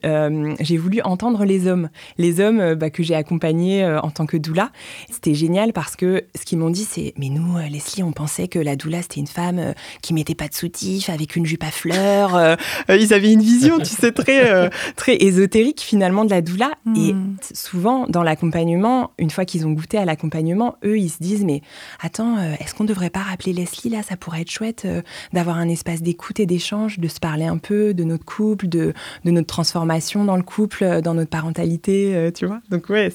[0.59, 4.71] j'ai voulu entendre les hommes, les hommes bah, que j'ai accompagnés en tant que doula.
[5.09, 8.59] C'était génial parce que ce qu'ils m'ont dit c'est mais nous Leslie on pensait que
[8.59, 12.35] la doula c'était une femme qui mettait pas de soutif avec une jupe à fleurs.
[12.35, 12.55] Euh,
[12.89, 16.71] euh, ils avaient une vision, tu sais, très, euh, très ésotérique finalement de la doula.
[16.95, 17.35] Et hmm.
[17.53, 21.61] souvent, dans l'accompagnement, une fois qu'ils ont goûté à l'accompagnement, eux, ils se disent, mais
[22.01, 24.03] attends, est-ce qu'on ne devrait pas rappeler Leslie là?
[24.03, 24.87] Ça pourrait être chouette
[25.33, 28.93] d'avoir un espace d'écoute et d'échange, de se parler un peu de notre couple, de,
[29.25, 32.61] de notre transformation dans le couple, dans notre parentalité, tu vois?
[32.69, 33.11] Donc ouais,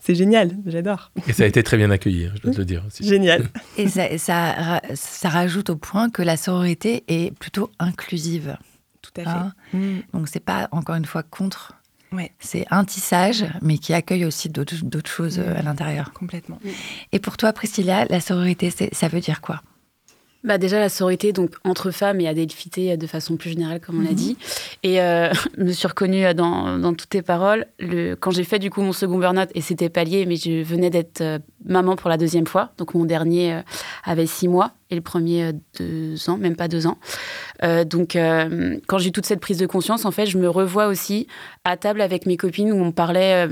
[0.00, 1.10] c'est génial, j'adore.
[1.28, 3.06] Et ça a été très bien accueilli, hein, je dois te le dire aussi.
[3.06, 3.48] Génial.
[3.76, 8.56] Et ça, ça, ça rajoute au point que la sororité est plutôt inclusive.
[9.02, 9.28] Tout à fait.
[9.28, 9.98] Hein mm.
[10.12, 11.74] Donc c'est pas encore une fois contre.
[12.38, 15.56] C'est un tissage, mais qui accueille aussi d'autres choses mm.
[15.56, 16.12] à l'intérieur.
[16.12, 16.60] Complètement.
[17.12, 19.62] Et pour toi, Priscilla, la sororité, ça veut dire quoi?
[20.44, 24.02] Bah déjà la sororité donc entre femmes et adelphité de façon plus générale comme on
[24.02, 24.14] l'a mhm.
[24.14, 24.36] dit.
[24.82, 27.66] Et euh, je me suis reconnue dans, dans toutes tes paroles.
[27.78, 30.90] Le, quand j'ai fait du coup mon second burn-out et c'était palier mais je venais
[30.90, 32.70] d'être euh, maman pour la deuxième fois.
[32.76, 33.62] Donc mon dernier euh,
[34.04, 36.98] avait six mois et le premier deux ans même pas deux ans.
[37.62, 38.18] Donc
[38.86, 41.26] quand j'ai eu toute cette prise de conscience en fait je me revois aussi
[41.64, 43.48] à table avec mes copines où on parlait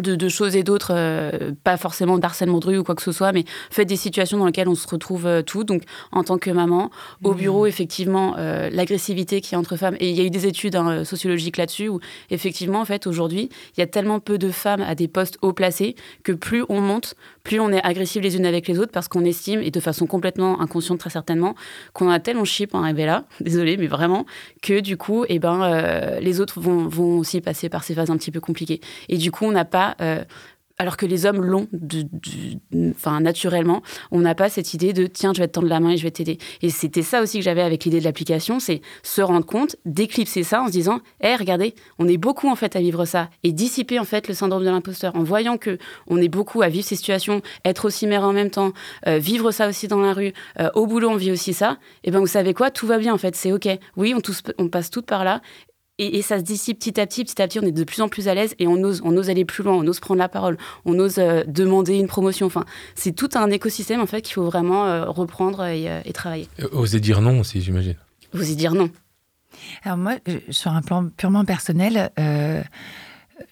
[0.00, 3.32] de, choses et d'autres, euh, pas forcément d'harcèlement de rue ou quoi que ce soit,
[3.32, 5.64] mais fait des situations dans lesquelles on se retrouve euh, tout.
[5.64, 5.82] Donc,
[6.12, 6.90] en tant que maman,
[7.24, 7.36] au mmh.
[7.36, 9.96] bureau, effectivement, euh, l'agressivité qui est entre femmes.
[10.00, 13.48] Et il y a eu des études hein, sociologiques là-dessus où, effectivement, en fait, aujourd'hui,
[13.76, 16.80] il y a tellement peu de femmes à des postes haut placés que plus on
[16.80, 17.14] monte,
[17.48, 20.06] plus on est agressif les unes avec les autres parce qu'on estime, et de façon
[20.06, 21.54] complètement inconsciente très certainement,
[21.94, 24.26] qu'on a tellement chip en rêve là, désolé, mais vraiment,
[24.60, 28.18] que du coup, eh ben, les autres vont, vont aussi passer par ces phases un
[28.18, 28.80] petit peu compliquées.
[29.08, 30.22] Et du coup, on n'a pas euh,
[30.78, 31.66] alors que les hommes l'ont,
[32.90, 35.90] enfin naturellement, on n'a pas cette idée de tiens, je vais te tendre la main
[35.90, 36.38] et je vais t'aider.
[36.62, 40.44] Et c'était ça aussi que j'avais avec l'idée de l'application, c'est se rendre compte, d'éclipser
[40.44, 43.52] ça en se disant, hé, regardez, on est beaucoup en fait à vivre ça et
[43.52, 46.86] dissiper en fait le syndrome de l'imposteur en voyant que on est beaucoup à vivre
[46.86, 48.72] ces situations, être aussi mère en même temps,
[49.08, 51.78] euh, vivre ça aussi dans la rue, euh, au boulot on vit aussi ça.
[52.04, 53.68] Et ben vous savez quoi, tout va bien en fait, c'est ok.
[53.96, 54.20] Oui, on,
[54.58, 55.40] on passe toutes par là
[55.98, 58.08] et, ça se dissipe petit à petit, petit à petit, on est de plus en
[58.08, 60.28] plus à l'aise et on ose, on ose aller plus loin, on ose prendre la
[60.28, 62.46] parole, on ose euh, demander une promotion.
[62.46, 66.48] Enfin, c'est tout un écosystème en fait qu'il faut vraiment euh, reprendre et, euh, travailler.
[66.72, 67.96] Oser dire non aussi, j'imagine.
[68.32, 68.90] Oser dire non.
[69.82, 70.14] Alors moi,
[70.50, 72.10] sur un plan purement personnel,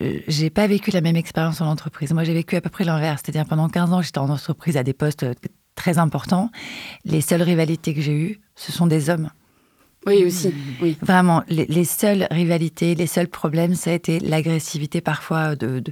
[0.01, 2.13] j'ai pas vécu la même expérience en entreprise.
[2.13, 3.23] Moi, j'ai vécu à peu près l'inverse.
[3.25, 5.25] C'est-à-dire pendant 15 ans, j'étais en entreprise à des postes
[5.75, 6.51] très importants.
[7.05, 9.31] Les seules rivalités que j'ai eues, ce sont des hommes.
[10.07, 10.55] Oui, aussi.
[11.03, 15.83] Vraiment, les, seules rivalités, les seuls problèmes, ça a été l'agressivité parfois de,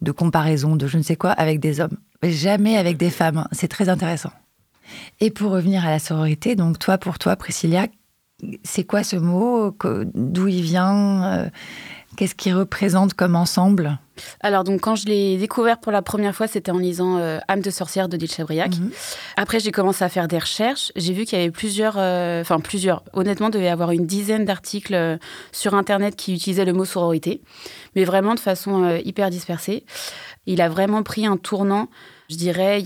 [0.00, 1.96] de, comparaison, de je ne sais quoi, avec des hommes.
[2.24, 3.46] jamais avec des femmes.
[3.52, 4.32] C'est très intéressant.
[5.20, 7.86] Et pour revenir à la sororité, donc toi, pour toi, Priscilla,
[8.64, 9.76] c'est quoi ce mot
[10.14, 11.48] D'où il vient euh,
[12.16, 13.98] Qu'est-ce qu'il représente comme ensemble?
[14.40, 17.62] Alors, donc, quand je l'ai découvert pour la première fois, c'était en lisant euh, Âme
[17.62, 18.76] de sorcière de Dil Chabriac.
[18.76, 18.90] Mhm.
[19.36, 20.92] Après, j'ai commencé à faire des recherches.
[20.94, 24.06] J'ai vu qu'il y avait plusieurs, euh, enfin, plusieurs, honnêtement, il devait y avoir une
[24.06, 25.16] dizaine d'articles euh,
[25.52, 27.40] sur Internet qui utilisaient le mot sororité,
[27.96, 29.84] mais vraiment de façon hyper dispersée.
[30.46, 31.88] Il a vraiment pris un tournant
[32.32, 32.82] je dirais,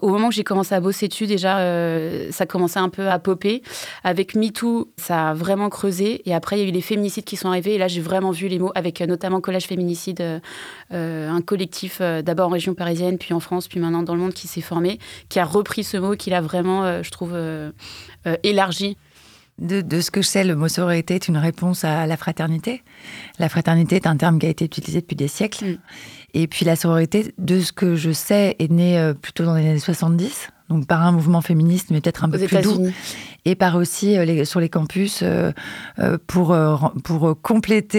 [0.00, 3.18] au moment que j'ai commencé à bosser dessus, déjà, euh, ça commençait un peu à
[3.18, 3.62] popper.
[4.04, 6.22] Avec MeToo, ça a vraiment creusé.
[6.24, 7.74] Et après, il y a eu les féminicides qui sont arrivés.
[7.74, 10.40] Et là, j'ai vraiment vu les mots, avec euh, notamment Collège Féminicide,
[10.92, 14.34] euh, un collectif d'abord en région parisienne, puis en France, puis maintenant dans le monde,
[14.34, 17.36] qui s'est formé, qui a repris ce mot, qui l'a vraiment, je trouve,
[18.42, 18.96] élargi.
[19.60, 22.82] De, de, ce que je sais, le mot sororité est une réponse à la fraternité.
[23.38, 25.64] La fraternité est un terme qui a été utilisé depuis des siècles.
[25.64, 25.78] Mm.
[26.34, 29.68] Et puis la sororité, de ce que je sais, est née euh, plutôt dans les
[29.68, 32.88] années 70, donc par un mouvement féministe, mais peut-être un peu plus doux
[33.44, 35.52] et par aussi euh, sur les campus euh,
[35.98, 36.56] euh, pour,
[37.04, 37.90] pour compléter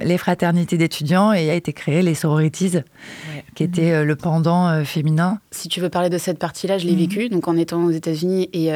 [0.00, 2.78] les fraternités d'étudiants et a été créé les sororities,
[3.54, 5.40] qui était le pendant féminin.
[5.50, 6.98] Si tu veux parler de cette partie-là, je l'ai mhm.
[6.98, 8.72] vécu, donc en étant aux États-Unis et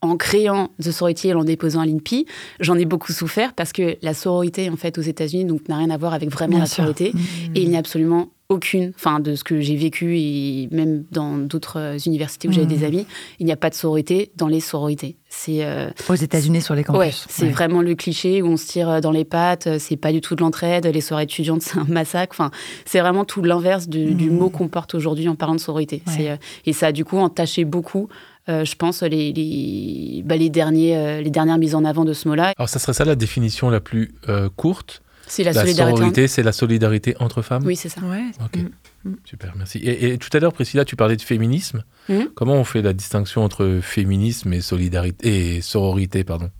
[0.00, 2.26] en créant The Sorority et en déposant à l'INPI,
[2.60, 5.90] j'en ai beaucoup souffert parce que la sororité, en fait, aux États-Unis, donc n'a rien
[5.90, 7.12] à voir avec vraiment la sororité.
[7.14, 7.20] Mhm.
[7.54, 11.36] Et il n'y a absolument aucune, enfin de ce que j'ai vécu et même dans
[11.38, 12.84] d'autres universités où j'avais des Mhm.
[12.84, 13.06] amis,
[13.40, 15.16] il n'y a pas de sororité dans les sororités.
[15.28, 16.98] C'est euh, Aux États-Unis, sur les campus.
[17.00, 17.50] ouais, c'est Ouais.
[17.50, 19.78] vraiment le cliché où on se tire dans les pattes.
[19.78, 20.86] C'est pas du tout de l'entraide.
[20.86, 22.34] Les soirées étudiantes, c'est un massacre.
[22.38, 22.50] Enfin,
[22.84, 24.36] c'est vraiment tout l'inverse du, du Mhm.
[24.38, 26.02] mot qu'on porte aujourd'hui en parlant de sororité.
[26.06, 26.12] Ouais.
[26.16, 26.36] C'est, euh,
[26.66, 28.08] et ça a du coup entaché beaucoup.
[28.48, 32.12] euh, je pense les les, bah, les derniers euh, les dernières mises en avant de
[32.12, 32.52] ce mot-là.
[32.58, 35.00] Alors, ça serait ça la définition la plus euh, courte.
[35.34, 35.96] C'est la, La, solidarité.
[35.96, 37.62] sororité, c'est la solidarité entre femmes.
[37.64, 38.02] Oui, c'est ça.
[38.02, 38.24] Ouais.
[38.44, 38.58] Ok,
[39.04, 39.14] Mm.
[39.24, 39.78] super, merci.
[39.78, 41.82] Et, et tout à l'heure, Priscilla, tu parlais de féminisme.
[42.10, 42.28] Mhm.
[42.34, 46.50] Comment on fait la distinction entre féminisme et solidarité et sororité, pardon?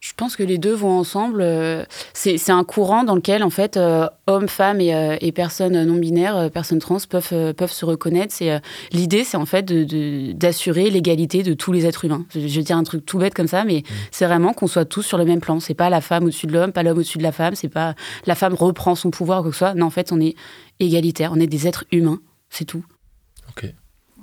[0.00, 1.40] Je pense que les deux vont ensemble.
[1.40, 5.82] euh, C'est un courant dans lequel, en fait, euh, hommes, femmes et, euh, et personnes
[5.84, 8.32] non binaires, euh, personnes trans peuvent, peuvent se reconnaître.
[8.32, 8.60] C'est
[8.92, 12.24] L'idée, c'est en fait de- de- d'assurer l'égalité de tous les êtres humains.
[12.34, 15.02] Je, vais dire un truc tout bête comme ça, mais c'est vraiment qu'on soit tous
[15.02, 15.60] sur le même plan.
[15.60, 17.54] C'est pas la femme au-dessus de l'homme, pas l'homme au-dessus de la femme.
[17.54, 17.94] C'est pas
[18.26, 19.74] la femme reprend son pouvoir ou quoi que ce soit.
[19.74, 20.34] Non, en fait, on est
[20.78, 21.32] égalitaire.
[21.34, 22.20] On est des êtres humains.
[22.50, 22.84] C'est tout.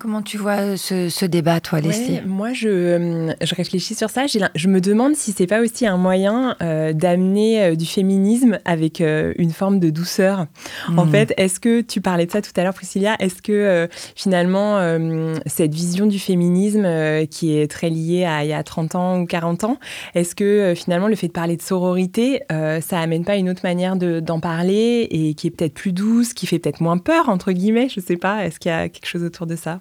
[0.03, 2.15] Comment tu vois ce, ce débat, toi, Leslie?
[2.15, 4.25] Ouais, moi, je, euh, je réfléchis sur ça.
[4.27, 8.99] Je me demande si c'est pas aussi un moyen euh, d'amener euh, du féminisme avec
[8.99, 10.47] euh, une forme de douceur.
[10.97, 11.09] En Hmm.
[11.09, 13.87] fait, est-ce que tu parlais de ça tout à l'heure, Priscilla Est-ce que euh,
[14.17, 18.61] finalement, euh, cette vision du féminisme euh, qui est très liée à il y a
[18.61, 19.77] 30 ans ou 40 ans,
[20.15, 23.49] est-ce que euh, finalement le fait de parler de sororité, euh, ça amène pas une
[23.49, 26.97] autre manière de- d'en parler et qui est peut-être plus douce, qui fait peut-être moins
[26.97, 28.45] peur, entre guillemets Je sais pas?
[28.45, 29.79] Est-ce qu'il y a quelque chose autour de ça?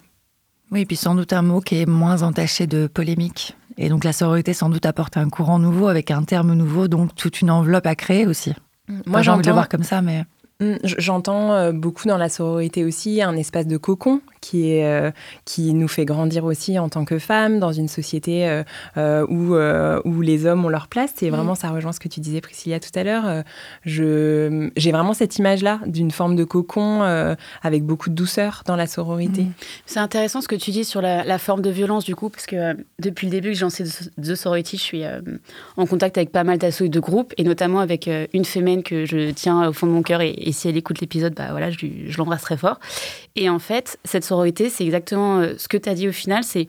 [0.73, 3.57] Oui, et puis sans doute un mot qui est moins entaché de polémique.
[3.79, 7.15] Et donc la sororité sans doute apporte un courant nouveau avec un terme nouveau, donc
[7.15, 8.55] toute une enveloppe à créer aussi.
[9.07, 10.25] Moi, j'ai envie de le voir comme ça, mais
[10.63, 15.11] Mm, J'entends euh, beaucoup dans la sororité aussi un espace de cocon qui, est, euh,
[15.47, 18.63] qui nous fait grandir aussi en tant que femmes dans une société euh,
[18.99, 19.55] euh, où,
[20.07, 21.15] où les hommes ont leur place.
[21.23, 23.43] Et vraiment, ça rejoint ce que tu disais, Priscilla, tout à l'heure.
[23.85, 27.03] Je- J'ai vraiment cette image-là d'une forme de cocon
[27.63, 29.43] avec beaucoup de douceur dans la sororité.
[29.43, 29.53] Mm.
[29.87, 32.47] C'est intéressant ce que tu dis sur la, la forme de violence du coup, parce
[32.47, 35.03] que depuis le début que j'ai lancé The- The Sorority, je suis
[35.77, 39.05] en contact avec pas mal d'assauts et de groupes, et notamment avec une fémène que
[39.07, 41.71] je tiens au fond de mon cœur, et, et si elle écoute l'épisode, bah voilà,
[41.71, 41.79] je,
[42.09, 42.81] je l'embrasse très fort.
[43.37, 46.43] Et en fait, cette sororité, c'est exactement euh, ce que tu as dit au final,
[46.45, 46.67] c'est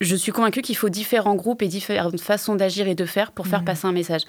[0.00, 3.46] je suis convaincue qu'il faut différents groupes et différentes façons d'agir et de faire pour
[3.48, 4.22] faire passer un message.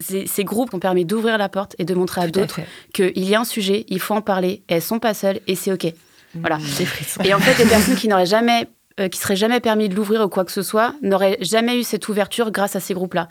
[0.00, 2.58] C'est- Ces groupes ont permis d'ouvrir la porte et de montrer à d'autres
[2.92, 5.72] qu'il y a un sujet, il faut en parler, elles sont pas seules et c'est
[5.72, 5.86] OK.
[6.34, 6.58] Voilà.
[6.58, 7.20] Frissons.
[7.22, 8.66] Et en fait, les personnes qui n'auraient jamais,
[8.98, 11.84] euh, qui seraient jamais permis de l'ouvrir ou quoi que ce soit, n'auraient jamais eu
[11.84, 13.28] cette ouverture grâce à ces groupes-là.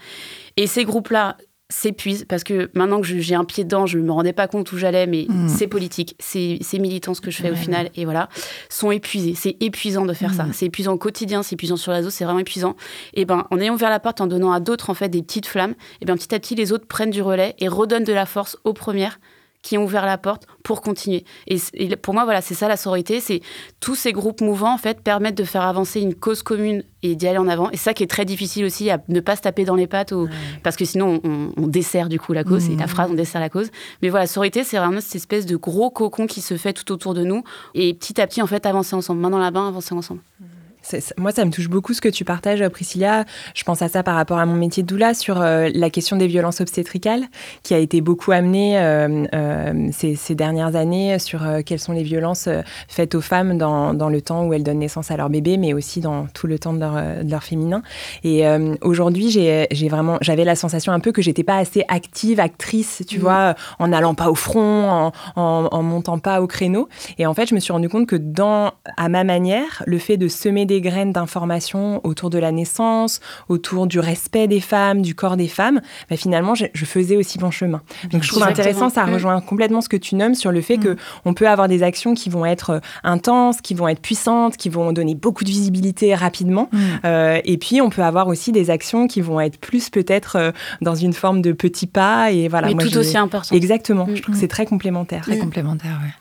[0.56, 1.36] Et ces groupes-là
[1.72, 4.72] s'épuisent parce que maintenant que j'ai un pied dedans, je ne me rendais pas compte
[4.72, 5.48] où j'allais, mais Mm.
[5.48, 7.58] c'est politique, c'est militant ce que je fais au Ouais.
[7.60, 8.30] final, et voilà,
[8.70, 9.34] sont épuisés.
[9.36, 10.44] C'est épuisant de faire ça.
[10.44, 10.54] Mm.
[10.54, 12.76] C'est épuisant au quotidien, c'est épuisant sur les réseaux, c'est vraiment épuisant.
[13.14, 15.48] Et ben, en ayant ouvert la porte, en donnant à d'autres en fait des petites
[15.48, 18.26] flammes, et bien petit à petit, les autres prennent du relais et redonnent de la
[18.26, 19.20] force aux premières
[19.62, 21.24] qui ont ouvert la porte pour continuer.
[21.48, 23.42] Et, et pour moi, voilà, c'est ça la sororité, c'est
[23.80, 27.28] tous ces groupes mouvants en fait permettent de faire avancer une cause commune et d'y
[27.28, 27.70] aller en avant.
[27.72, 30.14] Et ça qui est très difficile aussi, à ne pas se taper dans les pattes,
[30.64, 32.64] parce que sinon on, on dessert du coup la cause.
[32.64, 32.88] C'est la Mhm.
[32.88, 33.70] phrase, on dessert la cause.
[34.02, 37.14] Mais voilà, sororité, c'est vraiment cette espèce de gros cocon qui se fait tout autour
[37.14, 37.44] de nous
[37.76, 40.22] et petit à petit en fait avancer ensemble, main dans la main, avancer ensemble.
[40.40, 40.46] C'est-
[41.18, 43.26] moi, ça me touche beaucoup ce que tu partages, Priscilla.
[43.54, 46.18] Je pense à ça par rapport à mon métier de doula sur euh, la question
[46.18, 47.24] des violences obstétricales,
[47.64, 51.94] qui a été beaucoup amenée euh, euh, ces, ces dernières années sur euh, quelles sont
[51.94, 55.18] les violences euh, faites aux femmes dans, dans le temps où elles donnent naissance à
[55.18, 57.82] leur bébé, mais aussi dans tout le temps de leur, euh, de leur féminin.
[58.24, 61.84] Et euh, aujourd'hui, j'ai j'ai vraiment, j'avais la sensation un peu que j'étais pas assez
[61.88, 63.22] active, actrice, tu Mhm.
[63.22, 66.90] vois, en n'allant pas au front, en, en, en montant pas au créneau.
[67.18, 70.18] Et en fait, je me suis rendu compte que dans, à ma manière, le fait
[70.18, 75.16] de semer des graines d'informations autour de la naissance, autour du respect des femmes, du
[75.16, 77.82] corps des femmes, bah, finalement, je, je faisais aussi mon chemin.
[78.12, 78.68] Donc, je trouve Exactement.
[78.68, 79.14] intéressant, ça Mm.
[79.14, 82.14] rejoint complètement ce que tu nommes sur le fait que on peut avoir des actions
[82.14, 86.14] qui vont être euh, intenses, qui vont être puissantes, qui vont donner beaucoup de visibilité
[86.16, 86.70] rapidement.
[86.72, 86.78] Mm.
[87.06, 90.52] Euh, et puis, on peut avoir aussi des actions qui vont être plus peut-être euh,
[90.82, 92.32] dans une forme de petits pas.
[92.32, 92.68] Et voilà.
[92.68, 93.56] Mais moi, tout je- aussi important.
[93.56, 94.06] Exactement.
[94.06, 94.16] Mm.
[94.16, 95.22] Je trouve que c'est très complémentaire.
[95.24, 96.12] Très complémentaire, ouais.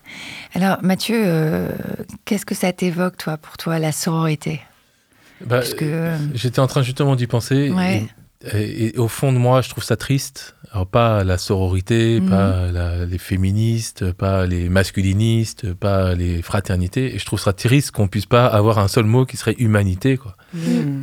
[0.54, 1.68] Alors, Mathieu, euh,
[2.24, 4.60] qu'est-ce que ça t'évoque, toi, pour toi, la sororité?
[5.40, 7.70] Bah, Parce que, euh, J'étais en train justement d'y penser.
[7.70, 8.04] Ouais.
[8.52, 10.54] Et, et- et au fond de moi, je trouve ça triste.
[10.72, 12.28] Alors, pas la sororité, Mhm.
[12.30, 17.14] pas la- les féministes, pas les masculinistes, pas les fraternités.
[17.14, 20.16] Et je trouve ça triste qu'on puisse pas avoir un seul mot qui serait humanité,
[20.16, 20.36] quoi.
[20.54, 20.58] Mm.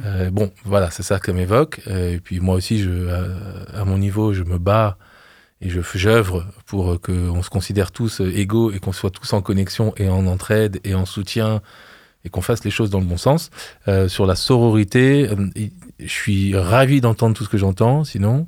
[0.05, 1.81] Euh, bon, voilà, c'est ça que ça m'évoque.
[1.87, 4.97] Euh, et puis moi aussi, je, à, à mon niveau, je me bats
[5.61, 9.41] et je j'œuvre pour qu'on se considère tous euh, égaux et qu'on soit tous en
[9.41, 11.61] connexion et en entraide et en soutien
[12.27, 13.49] et qu'on fasse les choses dans le bon sens.
[13.87, 15.49] Euh, sur la sororité, euh,
[15.99, 18.47] je suis ravi d'entendre tout ce que j'entends, sinon.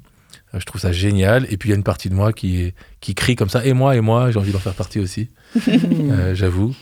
[0.54, 1.46] Je trouve ça génial.
[1.50, 3.64] Et puis il y a une partie de moi qui, est, qui crie comme ça.
[3.66, 5.30] Et moi, et moi, j'ai envie d'en faire partie aussi,
[5.68, 6.76] euh, j'avoue.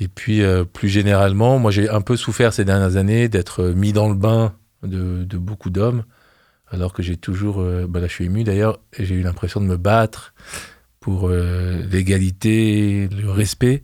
[0.00, 3.92] Et puis euh, plus généralement, moi j'ai un peu souffert ces dernières années d'être mis
[3.92, 6.04] dans le bain de, de beaucoup d'hommes.
[6.70, 9.66] Alors que j'ai toujours, bah là je suis ému d'ailleurs, et j'ai eu l'impression de
[9.66, 10.34] me battre
[11.00, 11.30] pour
[11.90, 13.82] l'égalité, le respect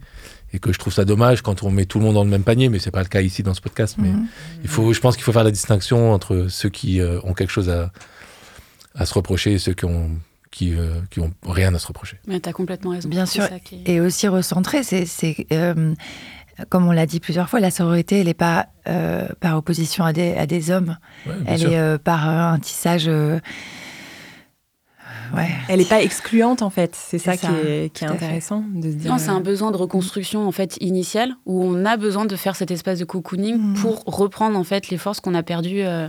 [0.52, 2.44] et que je trouve ça dommage quand on met tout le monde dans le même
[2.44, 3.96] panier, mais c'est pas le cas ici dans ce podcast.
[3.98, 4.26] Mais Mhm.
[4.62, 7.68] il faut, je pense qu'il faut faire la distinction entre ceux qui ont quelque chose
[7.70, 7.90] à,
[8.94, 10.10] à se reprocher et ceux qui ont,
[10.52, 12.18] qui, euh, qui ont rien à se reprocher.
[12.28, 13.08] Mais t'as complètement raison.
[13.08, 13.42] Bien sûr.
[13.44, 15.94] ça qui est- Et aussi recentrer, c'est, c'est, euh,
[16.68, 20.12] comme on l'a dit plusieurs fois, la sororité, elle n'est pas euh, par opposition à
[20.12, 20.96] des, à des hommes.
[21.26, 21.72] Ouais, Elle sûr.
[21.72, 23.08] est euh, par euh, un tissage.
[23.08, 23.38] euh,
[25.34, 25.48] ouais.
[25.68, 26.94] Elle n'est pas excluante en fait.
[26.94, 28.24] C'est ça, qui est, qui est tout à fait.
[28.26, 29.10] intéressant de se dire.
[29.10, 32.36] Non, c'est euh, un besoin de reconstruction en fait initial où on a besoin de
[32.36, 33.74] faire cet espace de cocooning Mhm.
[33.74, 36.08] pour reprendre en fait les forces qu'on a perdues euh,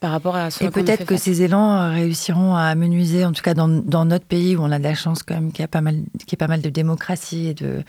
[0.00, 3.32] par rapport à ce Et a peut-être que ces élans euh, réussiront à amenuiser, en
[3.32, 5.62] tout cas dans, dans notre pays où on a de la chance quand même qu'il
[5.62, 7.82] y a pas mal, qu'il y ait pas mal de démocratie et de,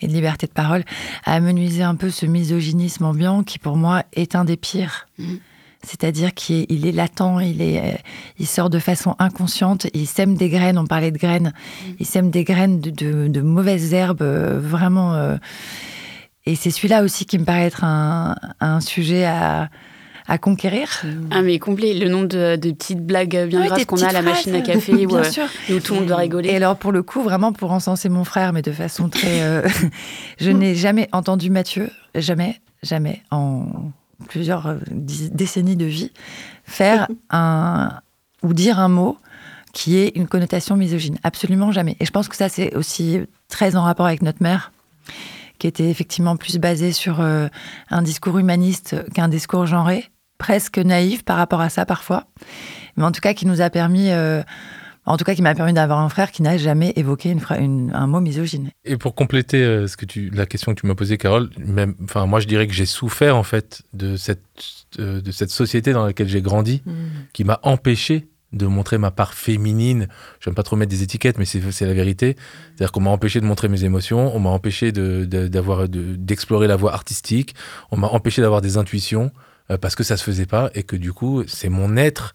[0.00, 0.84] et de liberté de parole,
[1.24, 5.08] à amenuiser un peu ce misogynisme ambiant qui pour moi est un des pires.
[5.18, 5.38] Mhm.
[5.82, 7.96] C'est-à-dire qu'il est, il est latent, il, est, euh,
[8.38, 11.52] il sort de façon inconsciente, il sème des graines, on parlait de graines,
[12.00, 15.14] il sème des graines de, de- de mauvaises herbes, euh, vraiment.
[15.14, 15.36] euh,
[16.44, 19.68] et c'est celui-là aussi qui me paraît être un, un sujet à,
[20.28, 21.02] à conquérir.
[21.30, 24.12] Ah mais complet, le nombre de, de petites blagues bien Ouais, grasses qu'on a à
[24.12, 25.22] la machine à café où, euh,
[25.70, 26.48] où tout le monde doit rigoler.
[26.50, 29.42] Et alors, pour le coup, vraiment pour encenser mon frère, mais de façon très.
[29.42, 29.68] euh,
[30.40, 33.66] je n'ai jamais entendu Mathieu, jamais, jamais, en
[34.28, 36.10] plusieurs euh, décennies de vie,
[36.64, 37.92] faire un.
[38.42, 39.18] ou dire un mot
[39.72, 41.18] qui ait une connotation misogyne.
[41.22, 41.96] Absolument jamais.
[42.00, 44.72] Et je pense que ça, c'est aussi très en rapport avec notre mère,
[45.58, 47.48] qui était effectivement plus basée sur euh,
[47.90, 50.06] un discours humaniste qu'un discours genré,
[50.38, 52.26] presque naïf par rapport à ça parfois,
[52.96, 54.10] mais en tout cas qui nous a permis.
[54.10, 54.42] euh,
[55.08, 57.58] en tout cas, qui m'a permis d'avoir un frère qui n'a jamais évoqué une fra-
[57.58, 58.70] une- un mot misogyne.
[58.84, 61.94] Et pour compléter euh, ce que tu, la question que tu m'as posée, Carole, même,
[62.02, 64.42] enfin, moi je dirais que j'ai souffert en fait de cette,
[64.98, 66.92] euh, de cette société dans laquelle j'ai grandi, Mm.
[67.32, 70.08] qui m'a empêché de montrer ma part féminine.
[70.40, 72.34] J'aime pas trop mettre des étiquettes, mais c'est la vérité.
[72.74, 76.74] C'est-à-dire qu'on m'a empêché de montrer mes émotions, on m'a empêché de- de- d'explorer la
[76.74, 77.54] voie artistique,
[77.92, 79.30] on m'a empêché d'avoir des intuitions
[79.68, 82.34] parce que ça se faisait pas et que du coup c'est mon être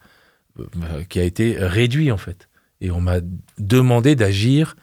[0.59, 2.49] euh, qui a été réduit en fait.
[2.81, 3.19] Et on m'a
[3.57, 4.75] demandé d'agir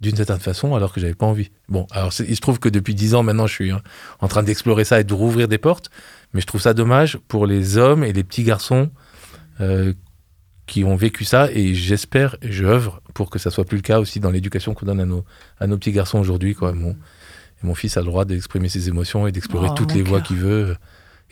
[0.00, 1.50] d'une certaine façon alors que j'avais pas envie.
[1.68, 3.82] Bon, alors il se trouve que depuis dix ans maintenant je suis hein,
[4.20, 5.90] en train d'explorer ça et de rouvrir des portes,
[6.32, 8.90] mais je trouve ça dommage pour les hommes et les petits garçons
[9.60, 9.94] euh,
[10.66, 13.98] qui ont vécu ça et j'espère je œuvre pour que ça soit plus le cas
[13.98, 15.24] aussi dans l'éducation qu'on donne à nos,
[15.58, 16.54] à nos petits garçons aujourd'hui.
[16.54, 16.72] Quoi.
[16.72, 20.02] Mon, et mon fils a le droit d'exprimer ses émotions et d'explorer Oh, toutes les
[20.02, 20.76] voies qu'il veut,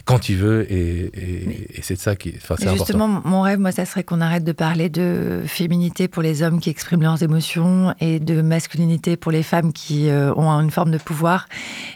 [0.07, 2.76] quand il veut, et, et- et c'est de ça qui est, enfin, important.
[2.76, 6.61] justement, mon rêve, moi, ça serait qu'on arrête de parler de féminité pour les hommes
[6.61, 10.90] qui expriment leurs émotions et de masculinité pour les femmes qui euh, ont une forme
[10.90, 11.48] de pouvoir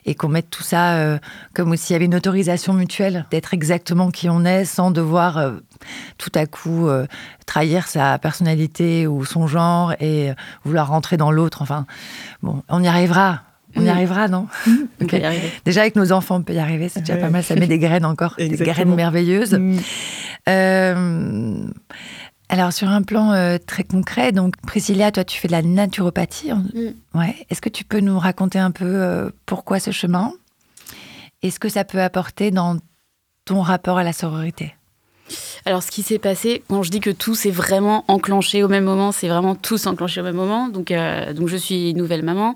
[0.06, 1.18] et qu'on mette tout ça euh,
[1.54, 5.52] comme s'il y avait une autorisation mutuelle d'être exactement qui on est sans devoir euh,
[6.16, 6.88] tout à coup
[7.46, 10.30] trahir sa personnalité ou son genre et
[10.64, 11.60] vouloir rentrer dans l'autre.
[11.62, 11.84] Enfin,
[12.42, 13.42] bon, on y arrivera.
[13.76, 15.10] On y arrivera, non On Ok.
[15.10, 15.50] peut y arriver.
[15.64, 17.20] Déjà avec nos enfants, on peut y arriver, c'est déjà Ouais.
[17.20, 17.42] pas mal.
[17.44, 19.54] Ça met des graines encore, des graines merveilleuses.
[19.54, 19.76] Mm.
[20.48, 21.66] Euh,
[22.48, 26.52] alors, sur un plan euh, très concret, donc Priscilla, toi, tu fais de la naturopathie.
[26.52, 27.18] Mm.
[27.18, 27.34] Ouais.
[27.50, 30.32] Est-ce que tu peux nous raconter un peu euh, pourquoi ce chemin?
[31.42, 32.78] Et ce que ça peut apporter dans
[33.44, 34.74] ton rapport à la sororité?
[35.68, 38.84] Alors, ce qui s'est passé, quand je dis que tout s'est vraiment enclenché au même
[38.84, 40.70] moment, c'est vraiment tout s'enclenché au même moment.
[40.70, 42.54] Donc, euh, donc je suis nouvelle maman,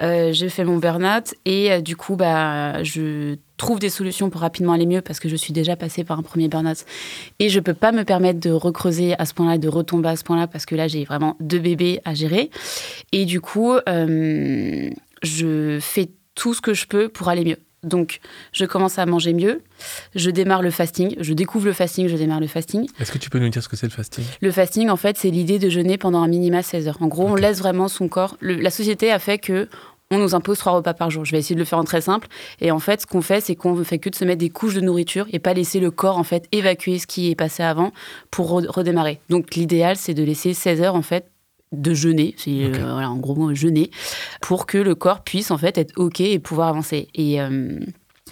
[0.00, 4.40] euh, j'ai fait mon burn-out et euh, du coup, bah, je trouve des solutions pour
[4.40, 6.86] rapidement aller mieux parce que je suis déjà passée par un premier burn-out
[7.38, 10.24] et je peux pas me permettre de recreuser à ce point-là, de retomber à ce
[10.24, 12.48] point-là parce que là, j'ai vraiment deux bébés à gérer.
[13.12, 17.58] Et du coup, je fais tout ce que je peux pour aller mieux.
[17.84, 18.20] Donc,
[18.52, 19.62] je commence à manger mieux,
[20.14, 22.86] je démarre le fasting, je découvre le fasting, je démarre le fasting.
[23.00, 24.24] Est-ce que tu peux nous dire ce que c'est le fasting?
[24.40, 26.98] Le fasting, en fait, c'est l'idée de jeûner pendant un minima 16 heures.
[27.00, 28.36] En gros, on laisse vraiment son corps.
[28.40, 29.68] le- la société a fait que
[30.10, 31.24] on nous impose trois repas par jour.
[31.24, 32.28] Je vais essayer de le faire en très simple.
[32.60, 34.50] Et en fait, ce qu'on fait, c'est qu'on ne fait que de se mettre des
[34.50, 37.62] couches de nourriture et pas laisser le corps, en fait, évacuer ce qui est passé
[37.62, 37.90] avant
[38.30, 39.18] pour re- redémarrer.
[39.30, 41.26] Donc, l'idéal, c'est de laisser 16 heures, en fait,
[41.80, 43.90] de jeûner, c'est euh, voilà, en gros jeûner,
[44.40, 47.08] pour que le corps puisse en fait être ok et pouvoir avancer.
[47.14, 47.78] Et, euh,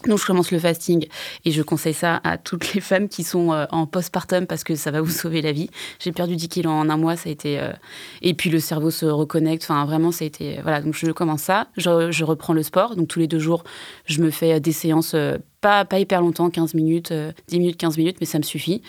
[0.08, 1.06] Donc je commence le fasting
[1.44, 4.74] et je conseille ça à toutes les femmes qui sont euh, en postpartum parce que
[4.74, 5.70] ça va vous sauver la vie.
[5.98, 7.72] J'ai perdu 10 kilos en un mois, ça a été euh,
[8.20, 9.64] et puis le cerveau se reconnecte.
[9.64, 10.80] Enfin vraiment, ça a été voilà.
[10.80, 12.96] Donc je commence ça, je, reprends le sport.
[12.96, 13.64] Donc tous les deux jours,
[14.06, 15.16] je me fais des séances
[15.60, 17.12] pas, hyper longtemps, 15 minutes,
[17.48, 18.82] 10 minutes, 15 minutes, mais ça me suffit.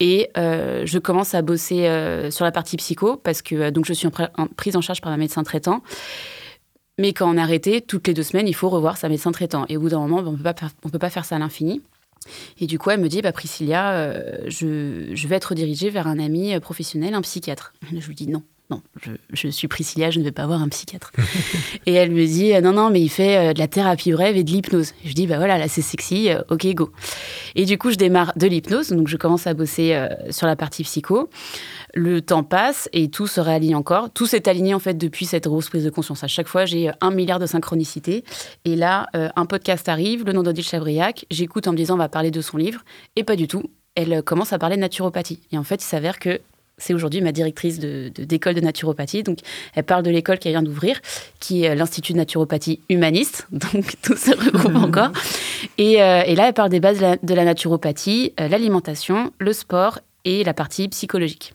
[0.00, 4.08] Et je commence à bosser sur la partie psycho parce que donc je suis
[4.56, 5.82] prise en charge par un médecin traitant.
[7.00, 9.64] Mais quand on a arrêté, toutes les deux semaines, il faut revoir sa médecin traitant.
[9.70, 11.80] Et au bout d'un moment, on ne peut pas faire ça à l'infini.
[12.60, 16.06] Et du coup, elle me dit, bah, Priscilla, euh, je, je, vais être redirigée vers
[16.06, 17.72] un ami euh, professionnel, un psychiatre.
[17.90, 18.82] Je lui dis non non,
[19.32, 21.10] je, suis Priscilla, je ne vais pas voir un psychiatre.
[21.86, 24.44] et elle me dit, non, non, mais il fait euh, de la thérapie brève et
[24.44, 24.92] de l'hypnose.
[25.04, 26.92] Je dis, bah voilà, là c'est sexy, euh, ok, go.
[27.56, 30.54] Et du coup, je démarre de l'hypnose, donc je commence à bosser euh, sur la
[30.54, 31.28] partie psycho.
[31.94, 34.10] Le temps passe et tout se réaligne encore.
[34.10, 36.22] Tout s'est aligné en fait depuis cette grosse prise de conscience.
[36.22, 38.22] À chaque fois, j'ai un milliard de synchronicités.
[38.64, 41.26] Et là, un podcast arrive, le nom d'Odile Chabriac.
[41.32, 42.82] J'écoute en me disant, on va parler de son livre.
[43.16, 43.64] Et pas du tout.
[43.96, 45.40] Elle commence à parler de naturopathie.
[45.50, 46.40] Et en fait, il s'avère que
[46.80, 49.22] c'est aujourd'hui ma directrice d'école de, de, naturopathie.
[49.22, 49.38] Donc,
[49.74, 51.00] elle parle de l'école qu'elle vient d'ouvrir,
[51.38, 53.46] qui est l'Institut de naturopathie humaniste.
[53.52, 55.12] Donc, tout se regroupe encore.
[55.78, 60.00] Et, euh, et, là, elle parle des bases de la, naturopathie, euh, l'alimentation, le sport
[60.24, 61.54] et la partie psychologique.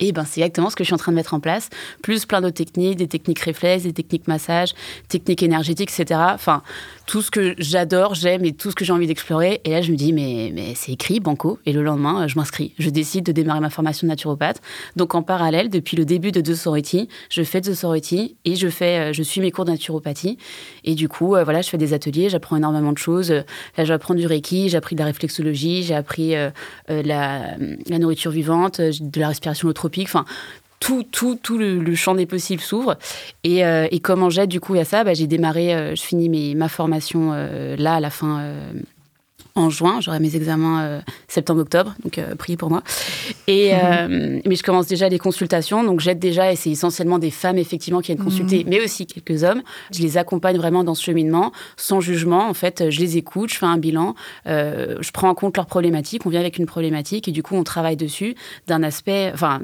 [0.00, 1.68] Et ben, c'est exactement ce que je suis en train de mettre en place,
[2.02, 4.74] plus plein d'autres techniques, des techniques réflexes, des techniques massage,
[5.08, 6.20] techniques énergétiques, etc.
[6.34, 6.62] Enfin,
[7.06, 9.60] tout ce que j'adore, j'aime et tout ce que j'ai envie d'explorer.
[9.64, 11.58] Et là, je me dis, mais, mais c'est écrit, banco.
[11.66, 12.74] Et le lendemain, je m'inscris.
[12.78, 14.60] Je décide de démarrer ma formation de naturopathe.
[14.96, 18.68] Donc, en parallèle, depuis le début de The Sorority, je fais The Sorority et je,
[18.68, 20.38] fais, euh, je suis mes cours de naturopathie.
[20.84, 23.30] Et du coup, euh, voilà, je fais des ateliers, j'apprends énormément de choses.
[23.30, 26.50] Là, j'apprends du Reiki, j'ai appris de la réflexologie, j'ai appris euh,
[26.88, 27.56] la,
[27.88, 30.08] la, nourriture vivante, de la respiration tropique.
[30.08, 30.24] Enfin,
[30.82, 32.96] tout, tout, tout le, champ des possibles s'ouvre.
[33.44, 36.54] Et, euh, et, comme du coup, a ça, bah, j'ai démarré, euh, je finis mes,
[36.56, 38.44] ma formation euh, là, à la fin
[39.54, 40.00] en juin.
[40.00, 42.82] J'aurai mes examens euh, septembre-octobre, donc euh, priez pour moi.
[43.46, 47.30] Et, euh, mais je commence déjà les consultations, donc j'aide déjà, et c'est essentiellement des
[47.30, 48.70] femmes effectivement qui viennent consulter, mhm.
[48.70, 49.62] mais aussi quelques hommes.
[49.92, 52.48] Je les accompagne vraiment dans ce cheminement, sans jugement.
[52.48, 54.14] En fait, je les écoute, je fais un bilan,
[54.46, 57.64] je prends en compte leurs problématiques, on vient avec une problématique, et du coup, on
[57.64, 58.34] travaille dessus
[58.66, 59.60] d'un aspect, enfin,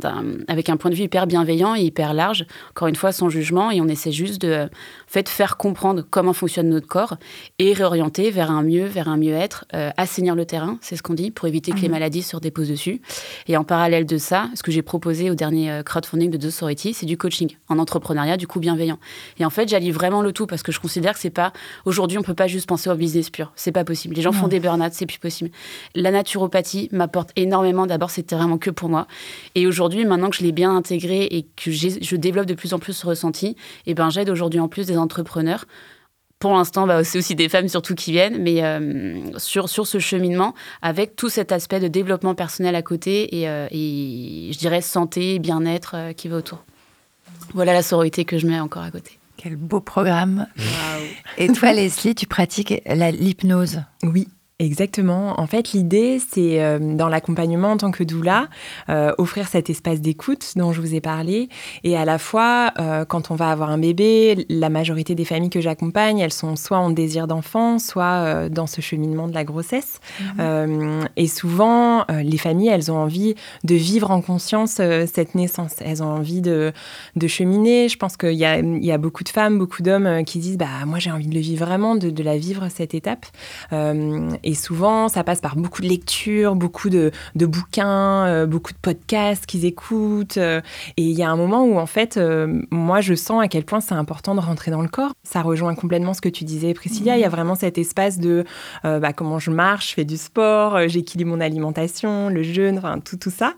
[0.48, 3.70] avec un point de vue hyper bienveillant et hyper large, encore une fois, sans jugement,
[3.70, 4.68] et on essaie juste de
[5.08, 7.16] en fait, faire comprendre comment fonctionne notre corps
[7.58, 11.14] et réorienter vers un mieux, vers un mieux-être euh, assainir le terrain, c'est ce qu'on
[11.14, 11.92] dit, pour éviter que les mhm.
[11.92, 13.00] maladies se redéposent dessus.
[13.46, 16.50] Et en parallèle de ça, ce que j'ai proposé au dernier euh, crowdfunding de The
[16.50, 18.98] Sorority, c'est du coaching en entrepreneuriat, du coup bienveillant.
[19.38, 21.54] Et en fait, j'allie vraiment le tout parce que je considère que c'est pas
[21.86, 24.14] aujourd'hui, on peut pas juste penser au business pur, c'est pas possible.
[24.14, 25.50] Les gens font des burn-out, c'est plus possible.
[25.94, 27.86] La naturopathie m'apporte énormément.
[27.86, 29.06] D'abord, c'était vraiment que pour moi.
[29.54, 32.78] Et aujourd'hui, maintenant que je l'ai bien intégré et que je développe de plus en
[32.78, 35.64] plus ce ressenti, et eh ben j'aide aujourd'hui en plus des entrepreneurs
[36.38, 39.98] pour l'instant, bah, c'est aussi des femmes surtout qui viennent, mais euh, sur, sur ce
[39.98, 45.38] cheminement, avec tout cet aspect de développement personnel à côté et, euh, je dirais santé,
[45.38, 46.64] bien-être euh, qui va autour.
[47.54, 49.18] Voilà la sororité que je mets encore à côté.
[49.36, 50.46] Quel beau programme.
[51.38, 53.82] Et toi, Leslie, tu pratiques l'hypnose?
[54.02, 54.26] Oui,
[54.60, 55.38] Exactement.
[55.38, 58.48] En fait, l'idée, c'est euh, dans l'accompagnement en tant que doula,
[58.88, 61.48] euh, offrir cet espace d'écoute dont je vous ai parlé.
[61.84, 65.50] Et à la fois, euh, quand on va avoir un bébé, la majorité des familles
[65.50, 70.00] que j'accompagne, elles sont soit en désir d'enfant, soit dans ce cheminement de la grossesse.
[70.38, 71.06] Mhm.
[71.16, 75.74] et souvent, les familles, elles ont envie de vivre en conscience cette naissance.
[75.84, 76.72] Elles ont envie de,
[77.14, 77.88] de cheminer.
[77.88, 80.98] Je pense qu'il y y a beaucoup de femmes, beaucoup d'hommes qui disent, bah moi
[80.98, 83.26] j'ai envie de le vivre vraiment, de, de la vivre cette étape.
[84.47, 89.46] Et souvent, ça passe par beaucoup de lectures, beaucoup de, bouquins, euh, beaucoup de podcasts
[89.46, 90.38] qu'ils écoutent.
[90.38, 90.60] Euh,
[90.96, 93.64] et il y a un moment où, en fait, euh, moi, je sens à quel
[93.64, 95.12] point c'est important de rentrer dans le corps.
[95.22, 97.16] Ça rejoint complètement ce que tu disais, Priscilla.
[97.16, 98.44] Il y a vraiment cet espace de
[98.84, 103.16] bah, comment je marche, je fais du sport, j'équilibre mon alimentation, le jeûne, enfin, tout,
[103.16, 103.52] tout ça.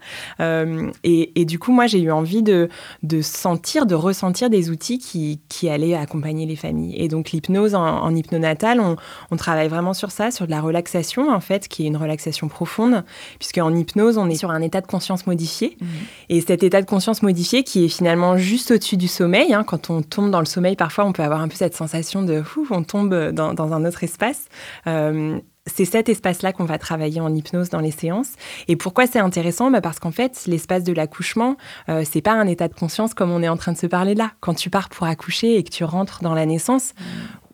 [1.05, 2.69] Et, du coup, moi, j'ai eu envie de,
[3.03, 6.97] de sentir, de ressentir des outils qui, qui allaient accompagner les familles.
[6.97, 8.97] Et donc, l'hypnose en, en hypnonatal, on,
[9.31, 11.97] on travaille vraiment sur ça, sur de la relaxation relaxation, en fait, qui est une
[11.97, 13.05] relaxation profonde,
[13.39, 15.77] puisque en hypnose, on est sur un état de conscience modifié.
[15.81, 15.89] Mhm.
[16.31, 19.91] Et cet état de conscience modifié qui est finalement juste au-dessus du sommeil, hein, quand
[19.91, 22.71] on tombe dans le sommeil, parfois, on peut avoir un peu cette sensation de ouf,
[22.71, 24.47] on tombe dans, un autre espace.
[24.87, 28.33] Euh, c'est cet espace-là qu'on va travailler en hypnose dans les séances.
[28.69, 29.71] Et pourquoi c'est intéressant?
[29.71, 31.57] Bah Parce qu'en fait, l'espace de l'accouchement,
[31.89, 34.15] euh, c'est pas un état de conscience comme on est en train de se parler
[34.15, 34.33] là.
[34.41, 36.95] Quand tu pars pour accoucher et que tu rentres dans la naissance,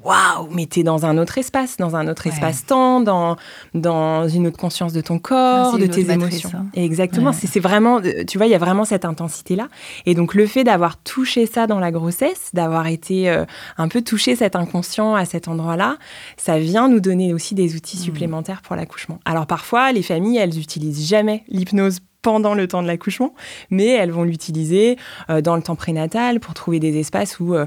[0.06, 3.36] waouh, mais t'es dans un autre espace, dans un autre espace-temps, dans,
[3.74, 6.50] dans une autre conscience de ton corps, de tes émotions.
[6.54, 6.66] Hein.
[6.74, 9.68] Exactement, c'est vraiment, euh, tu vois, il y a vraiment cette intensité-là.
[10.06, 13.44] Et donc le fait d'avoir touché ça dans la grossesse, d'avoir été euh,
[13.78, 15.96] un peu touché cet inconscient à cet endroit-là,
[16.36, 18.00] ça vient nous donner aussi des outils mmh.
[18.00, 19.18] supplémentaires pour l'accouchement.
[19.24, 23.34] Alors parfois, les familles, elles utilisent jamais l'hypnose pendant le temps de l'accouchement,
[23.70, 24.96] mais elles vont l'utiliser
[25.30, 27.66] euh, dans le temps prénatal pour trouver des espaces où, euh,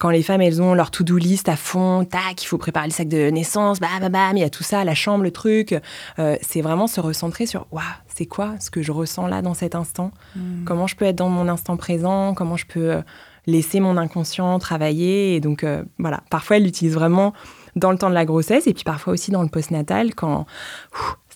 [0.00, 2.92] quand les femmes, elles ont leur to-do list à fond, tac, il faut préparer le
[2.92, 5.76] sac de naissance, bam, bam, bam, il y a tout ça, la chambre, le truc.
[6.18, 9.54] Euh, c'est vraiment se recentrer sur, waouh, c'est quoi ce que je ressens là dans
[9.54, 10.10] cet instant?
[10.34, 10.64] Hmm.
[10.64, 12.34] Comment je peux être dans mon instant présent?
[12.34, 13.00] Comment je peux
[13.46, 15.36] laisser mon inconscient travailler?
[15.36, 15.64] Et donc,
[16.00, 17.32] voilà, parfois, elle l'utilise vraiment
[17.76, 20.46] dans le temps de la grossesse et puis parfois aussi dans le postnatal quand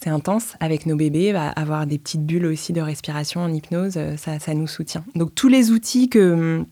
[0.04, 3.94] c'est intense avec nos bébés, bah, avoir des petites bulles aussi de respiration en hypnose,
[3.96, 5.02] euh, ça, ça nous soutient.
[5.14, 6.66] Donc tous les outils que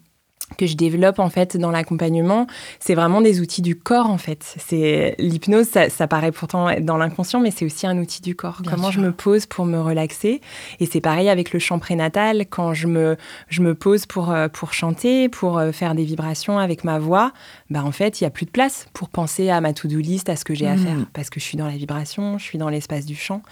[0.58, 2.46] que je développe en fait dans l'accompagnement,
[2.78, 4.54] c'est vraiment des outils du corps en fait.
[4.58, 8.60] C'est l'hypnose, ça, paraît pourtant être dans l'inconscient, mais c'est aussi un outil du corps.
[8.68, 10.40] Comment je me pose pour me relaxer?
[10.80, 12.46] Et c'est pareil avec le chant prénatal.
[12.48, 13.16] Quand je me
[13.48, 17.32] je me pose pour euh, pour chanter, pour euh, faire des vibrations avec ma voix,
[17.72, 20.28] bah en fait il y a plus de place pour penser à ma to-do list,
[20.28, 21.06] à ce que j'ai à faire, mmh.
[21.12, 23.42] parce que je suis dans la vibration, je suis dans l'espace du chant.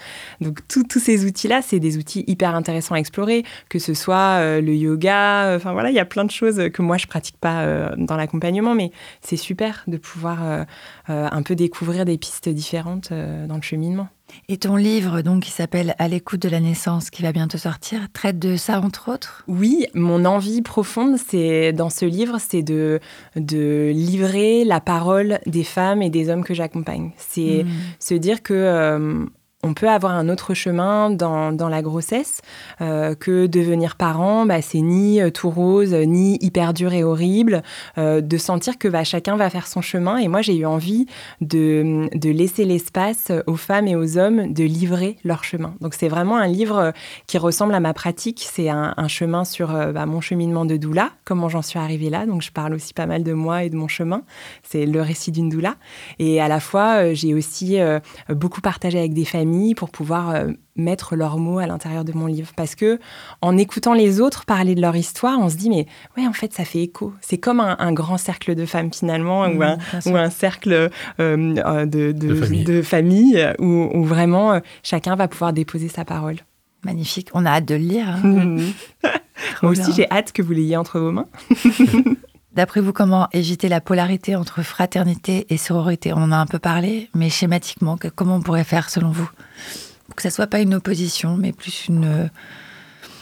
[0.41, 4.39] Donc tous ces outils là, c'est des outils hyper intéressants à explorer, que ce soit
[4.41, 5.55] euh, le yoga.
[5.57, 8.17] Enfin voilà, il y a plein de choses que moi, je pratique pas euh, dans
[8.17, 8.91] l'accompagnement, mais
[9.21, 10.65] c'est super de pouvoir euh, euh,
[11.11, 14.09] un peu découvrir des pistes différentes dans le cheminement.
[14.49, 18.01] Et ton livre, donc, qui s'appelle À l'écoute de la naissance, qui va bientôt sortir,
[18.13, 19.45] traite de ça, entre autres?
[19.49, 23.01] Oui, mon envie profonde, c'est dans ce livre, c'est de,
[23.37, 27.13] de livrer la parole des femmes et des hommes que j'accompagne.
[27.17, 27.69] C'est hmm.
[27.99, 29.29] se dire que
[29.63, 32.41] on peut avoir un autre chemin dans, dans la grossesse
[32.81, 37.63] euh, que devenir parent, bah, c'est ni euh, tout rose, ni hyper dur et horrible,
[37.99, 40.17] euh, de sentir que bah, chacun va faire son chemin.
[40.17, 41.07] Et moi, j'ai eu envie
[41.43, 45.75] de, de laisser l'espace aux femmes et aux hommes de livrer leur chemin.
[45.81, 46.93] Donc c'est vraiment un livre
[47.27, 48.47] qui ressemble à ma pratique.
[48.51, 52.27] C'est un, chemin sur bah, mon cheminement de doula, comment j'en suis arrivée là.
[52.27, 54.23] Donc je parle aussi pas mal de moi et de mon chemin.
[54.63, 55.77] C'est le récit d'une doula.
[56.19, 57.79] Et à la fois, j'ai aussi
[58.29, 62.27] beaucoup partagé avec des familles pour pouvoir euh, mettre leurs mots à l'intérieur de mon
[62.27, 62.51] livre.
[62.57, 62.99] Parce que
[63.41, 65.87] en écoutant les autres parler de leur histoire, on se dit mais
[66.17, 67.13] ouais en fait ça fait écho.
[67.21, 70.89] C'est comme un, grand cercle de femmes finalement ou, un, ou, un, cercle euh,
[71.19, 76.37] euh, de, de, famille, où, vraiment chacun va pouvoir déposer sa parole.
[76.85, 78.09] Magnifique, on a hâte de le lire.
[78.09, 78.57] Hein.
[79.63, 81.29] Moi aussi j'ai hâte que vous l'ayez entre vos mains.
[82.55, 86.13] D'après vous, comment éviter la polarité entre fraternité et sororité?
[86.13, 89.31] On en a un peu parlé, mais schématiquement, comment on pourrait faire selon vous?
[90.07, 92.29] Pour que ça soit pas une opposition, mais plus une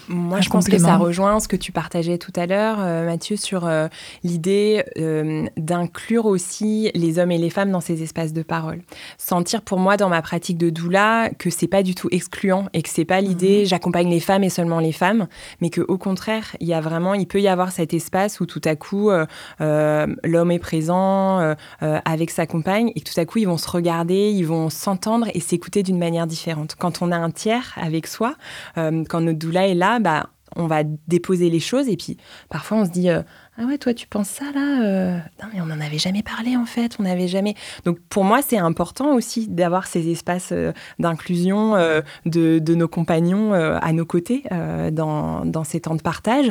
[0.09, 3.37] moi, je pense que ça rejoint ce que tu partageais tout à l'heure, euh, Mathieu,
[3.37, 3.89] sur euh,
[4.25, 8.81] l'idée euh, d'inclure aussi les hommes et les femmes dans ces espaces de parole.
[9.19, 12.83] Sentir pour moi dans ma pratique de doula que c'est pas du tout excluant et
[12.83, 13.67] que c'est pas l'idée mhm.
[13.67, 15.29] j'accompagne les femmes et seulement les femmes,
[15.61, 18.47] mais que au contraire, il y a vraiment, il peut y avoir cet espace où
[18.47, 19.11] tout à coup
[19.61, 24.31] l'homme est présent avec sa compagne et que tout à coup ils vont se regarder,
[24.31, 26.77] ils vont s'entendre et s'écouter d'une manière différente.
[26.79, 28.35] Quand on a un tiers avec soi,
[28.75, 32.17] quand notre doula est là, bah, on va déposer les choses et puis
[32.49, 33.23] parfois on se dit euh,
[33.59, 36.57] ah ouais toi tu penses ça là euh, non mais on n'en avait jamais parlé
[36.57, 40.73] en fait on n'avait jamais donc pour moi c'est important aussi d'avoir ces espaces euh,
[40.99, 41.75] d'inclusion
[42.27, 44.45] de, nos compagnons à nos côtés
[44.93, 46.51] dans, dans, ces temps de partage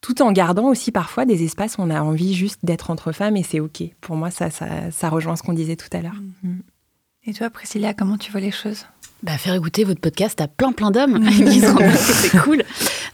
[0.00, 3.36] tout en gardant aussi parfois des espaces où on a envie juste d'être entre femmes
[3.36, 3.82] et c'est ok.
[4.00, 6.20] Pour moi ça, ça, rejoint ce qu'on disait tout à l'heure.
[6.42, 6.60] Mm.
[7.26, 8.86] et toi Priscilla comment tu vois les choses?
[9.22, 12.62] Bah, faire écouter votre podcast à plein plein d'hommes c'est cool.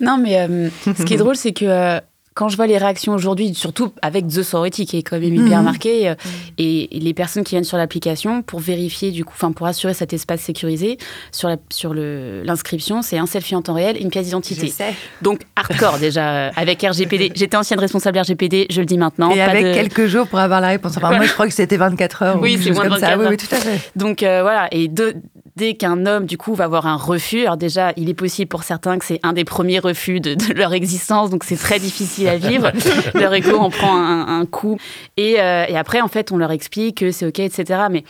[0.01, 2.01] Non, mais euh, ce qui est drôle, c'est que euh,
[2.35, 5.59] quand je vois les réactions aujourd'hui, surtout avec The Sorority qui est quand même hyper
[5.59, 5.65] mhm.
[5.65, 6.15] marqué, euh,
[6.59, 10.13] et, les personnes qui viennent sur l'application pour vérifier, du coup, enfin pour assurer cet
[10.13, 10.99] espace sécurisé,
[11.33, 14.73] sur la, sur l'inscription, c'est un selfie en temps réel, une pièce d'identité.
[15.23, 17.33] Donc hardcore déjà avec RGPD.
[17.35, 19.31] J'étais ancienne responsable RGPD, je le dis maintenant.
[19.31, 20.97] Et avec quelques jours pour avoir la réponse.
[20.99, 22.39] Enfin, moi, je crois que c'était 24 heures.
[22.41, 23.19] Oui, c'est moins comme ça.
[23.19, 23.81] Oui, oui, tout à fait.
[23.97, 25.17] Donc voilà, et de,
[25.57, 28.63] dès qu'un homme, du coup, va avoir un refus, alors déjà, il est possible pour
[28.63, 32.37] certains que c'est un des premiers refus de, leur existence, donc c'est très difficile à
[32.37, 32.71] vivre.
[33.15, 34.79] leur écho en prend un, coup.
[35.17, 37.87] Et, euh, et, après, en fait, on leur explique que c'est OK, etc.
[37.91, 38.05] Mais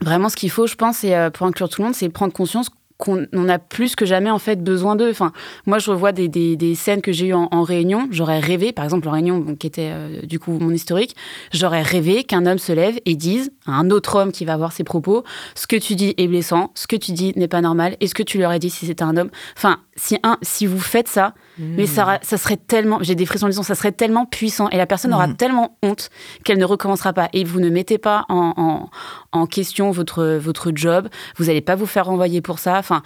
[0.00, 2.32] vraiment, ce qu'il faut, je pense, et euh, pour inclure tout le monde, c'est prendre
[2.32, 5.10] conscience qu'on on a plus que jamais en fait besoin d'eux.
[5.10, 5.32] Enfin,
[5.66, 8.08] moi, je revois des, des, scènes que j'ai eues en, réunion.
[8.10, 11.16] J'aurais rêvé, par exemple, en réunion, qui était euh, du coup mon historique,
[11.52, 14.72] j'aurais rêvé qu'un homme se lève et dise à un autre homme qui va avoir
[14.72, 15.24] ses propos
[15.54, 18.14] ce que tu dis est blessant, ce que tu dis n'est pas normal, et ce
[18.14, 19.30] que tu leur as dit si c'était un homme?
[19.56, 23.26] Enfin, si, un, si vous faites ça, mais ça, ra- ça serait tellement, j'ai des
[23.26, 25.36] frissons en disant, ça serait tellement puissant et la personne aura Mhm.
[25.36, 26.10] tellement honte
[26.44, 27.28] qu'elle ne recommencera pas.
[27.32, 28.90] Et vous ne mettez pas en, en,
[29.32, 32.76] en question votre, votre job, vous n'allez pas vous faire renvoyer pour ça.
[32.78, 33.02] Enfin,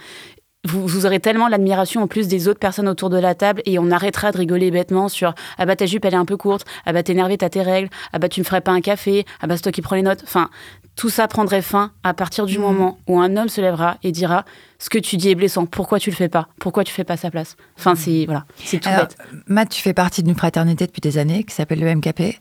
[0.63, 3.79] vous, vous aurez tellement l'admiration en plus des autres personnes autour de la table et
[3.79, 6.65] on arrêtera de rigoler bêtement sur ah bah ta jupe elle est un peu courte,
[6.85, 9.25] ah bah t'es énervé t'as tes règles, ah bah tu me ferais pas un café,
[9.41, 10.21] ah bah c'est toi qui prends les notes.
[10.23, 10.51] Enfin,
[11.01, 12.63] tout ça prendrait fin à partir du Mhm.
[12.63, 14.45] moment où un homme se lèvera et dira
[14.77, 17.17] ce que tu dis est blessant, pourquoi tu le fais pas, pourquoi tu fais pas
[17.17, 17.55] sa place?
[17.75, 19.17] Enfin c'est voilà, c'est tout Alors, bête.
[19.47, 22.37] Matt, tu fais partie d'une fraternité depuis des années qui s'appelle le MKP.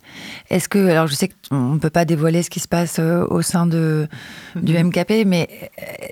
[0.50, 3.24] Est-ce que, alors je sais qu'on ne peut pas dévoiler ce qui se passe euh,
[3.30, 4.06] au sein de,
[4.56, 5.48] du MKP, mais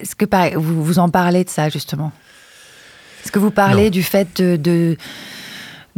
[0.00, 2.12] est-ce que pareil, vous, vous en parlez de ça justement?
[3.24, 3.90] Est-ce que vous parlez Non.
[3.90, 4.96] du fait de, de,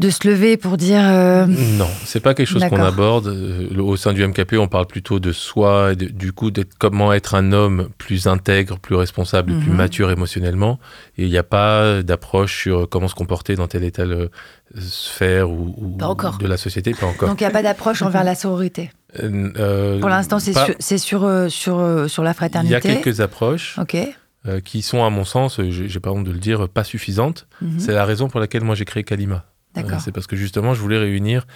[0.01, 1.01] de se lever pour dire.
[1.03, 3.28] euh, Non, c'est pas quelque chose qu'on aborde.
[3.28, 6.72] Euh, Au sein du MKP, on parle plutôt de soi, et de- du coup, d'être
[6.78, 9.76] comment être un homme plus intègre, plus responsable, plus Mhm.
[9.76, 10.80] mature émotionnellement.
[11.18, 14.28] Et il n'y a pas d'approche sur comment se comporter dans telle et telle euh,
[14.78, 16.38] sphère ou, ou Pas encore.
[16.38, 17.28] de la société, pas encore.
[17.28, 18.90] Donc il n'y a pas d'approche envers la sororité.
[19.22, 22.72] Euh, Pour l'instant, c'est pas- sur, c'est sur, sur, sur la Il fraternité.
[22.72, 23.96] y a quelques approches Ok.
[24.46, 27.46] euh, qui sont, à mon sens, j'ai j'ai pas honte de le dire, pas suffisantes.
[27.61, 27.78] Mhm.
[27.80, 29.44] C'est la raison pour laquelle moi j'ai créé Kalima.
[29.77, 30.01] Euh, D'accord.
[30.01, 31.47] c'est parce que justement, je voulais réunir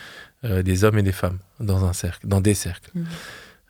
[0.44, 2.90] euh, des hommes et des femmes dans un cercle, dans des cercles.
[2.94, 3.04] Mhm.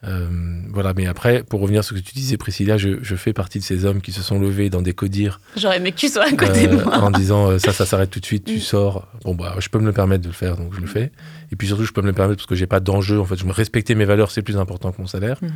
[0.07, 0.29] Euh,
[0.71, 3.59] voilà, mais après, pour revenir à ce que tu disais, Priscilla, je, je fais partie
[3.59, 6.25] de ces hommes qui se sont levés dans des codires J'aurais aimé que tu sois
[6.27, 6.99] à côté de moi.
[6.99, 8.61] en disant euh, ça, ça s'arrête tout de suite, tu Mm.
[8.61, 9.09] sors.
[9.25, 11.11] Bon, bah, je peux me le permettre de le faire, donc je le fais.
[11.53, 13.19] Et puis surtout, je peux me le permettre parce que j'ai pas d'enjeu.
[13.19, 15.39] En fait, je me respecter mes valeurs, c'est plus important que mon salaire.
[15.41, 15.51] Mhm.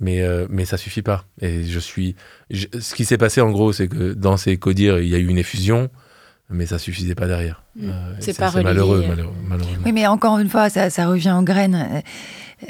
[0.00, 1.24] Mais, mais ça suffit pas.
[1.40, 2.14] Et je suis.
[2.50, 5.18] je- ce qui s'est passé, en gros, c'est que dans ces codires, il y a
[5.18, 5.88] eu une effusion,
[6.52, 7.62] mais ça suffisait pas derrière.
[7.76, 7.88] Mm.
[7.88, 9.08] et C'est pas malheureux, euh.
[9.08, 9.82] malheureux- malheureusement.
[9.84, 11.74] Oui, mais encore une fois, ça, ça revient aux graines.
[11.74, 12.00] Euh,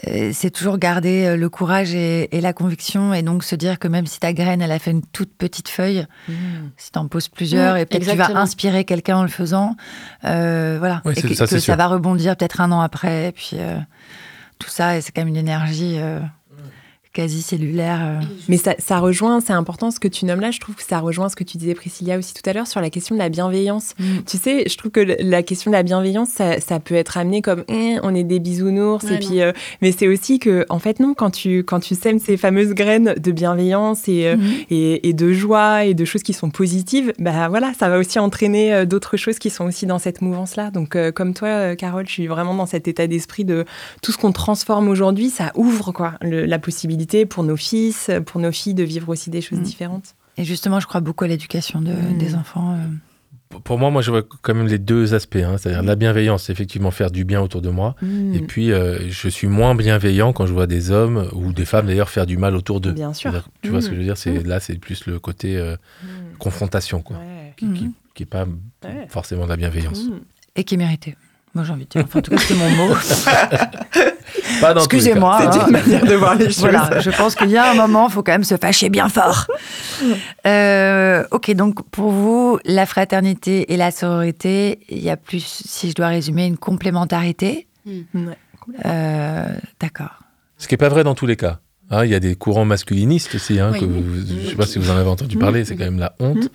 [0.08, 3.78] euh, C'est toujours garder euh, le courage et, et la conviction, et donc se dire
[3.78, 6.70] que même si ta graine, elle a fait une toute petite feuille, Mhm.
[6.78, 9.76] si t'en poses plusieurs, Mmh, et peut-être tu vas inspirer quelqu'un en le faisant,
[10.24, 13.76] euh, voilà, et que ça, que va rebondir peut-être un an après, et puis euh,
[14.58, 16.20] tout ça, et c'est quand même une énergie euh,
[17.12, 18.00] quasi cellulaire.
[18.02, 18.24] euh.
[18.48, 20.98] Mais ça, ça rejoint, c'est important ce que tu nommes là, je trouve que ça
[20.98, 23.28] rejoint ce que tu disais Priscilla aussi tout à l'heure sur la question de la
[23.28, 23.94] bienveillance.
[23.98, 24.04] Mm.
[24.26, 27.42] Tu sais, je trouve que la question de la bienveillance, ça, ça peut être amené
[27.42, 29.52] comme Eh, on est des bisounours, Ouais, et puis, euh,
[29.82, 33.14] mais c'est aussi que, en fait, non, quand tu, quand tu sèmes ces fameuses graines
[33.18, 34.50] de bienveillance et, euh, Mhm.
[34.70, 38.18] et, et de joie et de choses qui sont positives, bah voilà, ça va aussi
[38.18, 40.70] entraîner euh, d'autres choses qui sont aussi dans cette mouvance-là.
[40.70, 43.64] Donc, euh, comme toi, euh, Carole, je suis vraiment dans cet état d'esprit de
[44.00, 48.40] tout ce qu'on transforme aujourd'hui, ça ouvre quoi, le- la possibilité pour nos fils, pour
[48.40, 49.62] nos filles de vivre aussi des choses Mm.
[49.64, 50.14] différentes.
[50.38, 52.18] Et justement, je crois beaucoup à l'éducation de- Mm.
[52.18, 52.72] des enfants.
[52.74, 53.58] euh.
[53.64, 55.36] Pour moi, moi, je vois quand même les deux aspects.
[55.36, 55.56] hein.
[55.58, 57.94] C'est-à-dire la bienveillance, effectivement faire du bien autour de moi.
[58.00, 58.34] Mm.
[58.34, 61.86] Et puis, euh, je suis moins bienveillant quand je vois des hommes ou des femmes
[61.86, 62.92] d'ailleurs faire du mal autour d'eux.
[62.92, 63.30] Bien sûr.
[63.60, 63.82] Tu vois Mm.
[63.82, 64.16] ce que je veux dire?
[64.16, 66.36] C'est, Là, c'est plus le côté euh, Mm.
[66.38, 67.52] confrontation, quoi, Ouais.
[67.58, 67.92] qui, qui, Mhm.
[68.14, 68.46] qui est pas
[68.84, 69.06] Ouais.
[69.10, 70.02] forcément de la bienveillance.
[70.04, 70.20] Mm.
[70.56, 71.14] Et qui est mérité.
[71.54, 72.02] Moi, j'ai envie de dire.
[72.04, 72.94] Enfin, en tout cas, c'est mon mot.
[74.76, 75.38] Excusez-moi.
[75.52, 75.66] C'est hein.
[75.66, 76.58] une manière de voir les choses.
[76.60, 79.08] Voilà, je pense qu'il y a un moment, il faut quand même se fâcher bien
[79.08, 79.46] fort.
[80.46, 85.90] Euh, ok, donc pour vous, la fraternité et la sororité, il y a plus, si
[85.90, 87.68] je dois résumer, une complémentarité.
[87.86, 88.02] Ouais.
[88.84, 89.46] Euh,
[89.80, 90.18] D'accord.
[90.58, 91.58] Ce qui n'est pas vrai dans tous les cas.
[91.90, 93.60] Hein, Il y a des courants masculinistes aussi.
[93.60, 93.80] Hein, Oui.
[93.80, 95.98] que vous- je ne sais pas si vous en avez entendu parler, c'est quand même
[96.00, 96.48] la honte.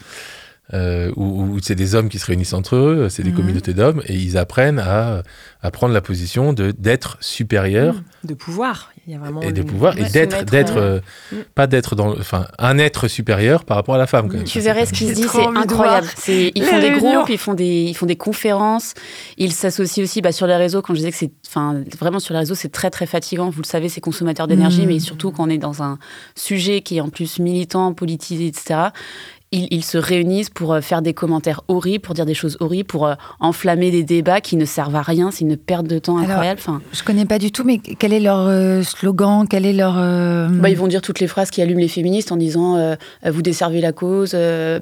[0.74, 3.36] Euh, où, où c'est des hommes qui se réunissent entre eux, c'est des Mhm.
[3.38, 5.24] communautés d'hommes, et ils apprennent à,
[5.61, 7.95] à prendre la position de d'être supérieur
[8.26, 8.91] De pouvoir.
[9.07, 10.99] Il y a vraiment et de une- pouvoir et d'être euh,
[11.32, 14.43] euh, pas d'être dans enfin un être supérieur par rapport à la femme quand même.
[14.43, 16.07] Tu verrais ce qui se J'ai dit, trop c'est incroyable.
[16.18, 18.93] C'est, ils les font des groupes, ils font des, ils font des conférences,
[19.38, 20.82] ils s'associent aussi bah, sur les réseaux.
[20.82, 23.49] Quand je disais que c'est, enfin, vraiment sur les réseaux, c'est très très fatigant.
[23.49, 25.97] Vous le savez, c'est consommateur d'énergie, mais surtout quand on est dans un
[26.36, 28.89] sujet qui est en plus militant, politisé, etc.
[29.54, 32.88] Ils, ils se réunissent pour euh, faire des commentaires horribles, pour dire des choses horribles,
[32.88, 35.32] pour euh, enflammer des débats qui ne servent à rien.
[35.32, 36.60] C'est une perte de temps Alors, incroyable.
[36.62, 39.95] Enfin, Je connais pas du tout, mais quel est leur euh, slogan Quel est leur.
[39.98, 42.95] euh, Bah, ils vont dire toutes les phrases qui allument les féministes en disant euh,
[43.26, 44.36] vous desservez la cause,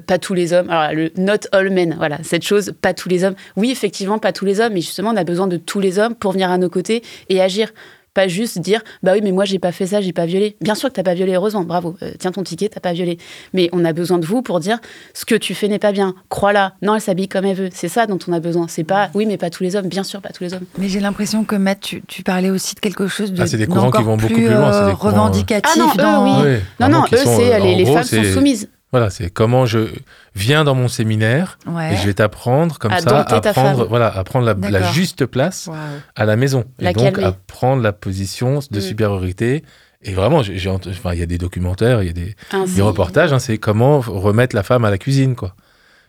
[0.06, 0.68] pas tous les hommes.
[0.68, 3.34] Alors le not all men, voilà cette chose, pas tous les hommes.
[3.56, 6.16] Oui, effectivement, pas tous les hommes, mais justement, on a besoin de tous les hommes
[6.16, 7.68] pour venir à nos côtés et agir.
[8.16, 10.56] Pas juste dire bah oui, mais moi j'ai pas fait ça, j'ai pas violé.
[10.62, 11.96] Bien sûr que t'as pas violé, heureusement, bravo.
[12.02, 13.18] Euh, tiens ton ticket, t'as pas violé.
[13.52, 14.78] Mais on a besoin de vous pour dire
[15.12, 16.14] ce que tu fais n'est pas bien.
[16.30, 16.72] Crois-la.
[16.80, 17.68] Non, elle s'habille comme elle veut.
[17.74, 18.68] C'est ça dont on a besoin.
[18.68, 19.88] C'est pas oui, mais pas tous les hommes.
[19.88, 20.64] Bien sûr, pas tous les hommes.
[20.78, 23.58] Mais j'ai l'impression que Matt, tu, tu parlais aussi de quelque chose de Ah, c'est
[23.58, 25.78] des courants qui vont beaucoup plus, plus loin, c'est euh, des courants, euh, revendicatif Ah
[25.78, 26.58] non, eux, oui.
[26.80, 28.70] Non, non, eux, c'est euh, les, les gros, femmes sont soumises.
[28.92, 29.90] Voilà, c'est comment je
[30.36, 31.94] viens dans mon séminaire Ouais.
[31.94, 35.68] et je vais t'apprendre comme À ça à prendre, voilà, à prendre la, juste place
[36.14, 36.64] à la maison.
[36.78, 37.24] La et donc calmer.
[37.24, 38.80] à prendre la position de Mm.
[38.82, 39.64] supériorité.
[40.02, 42.36] Et vraiment, ent- enfin, il y a des documentaires, il y a des,
[42.82, 45.56] reportages, hein, c'est comment remettre la femme à la cuisine, quoi.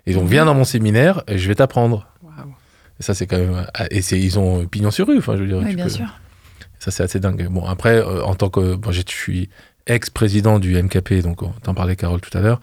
[0.05, 2.05] Et donc, viens dans mon séminaire, et je vais t'apprendre.
[2.99, 3.65] Et ça, c'est quand même.
[3.73, 5.57] ah, Et ils ont pignon sur rue, enfin, je veux dire.
[5.63, 6.05] Oui, bien peux- sûr.
[6.79, 7.47] Ça, c'est assez dingue.
[7.49, 8.75] Bon, après, euh, en tant que.
[8.75, 9.49] Bon, je suis
[9.87, 12.59] ex-président du MKP, donc on t'en parlait, Carole, tout à l'heure.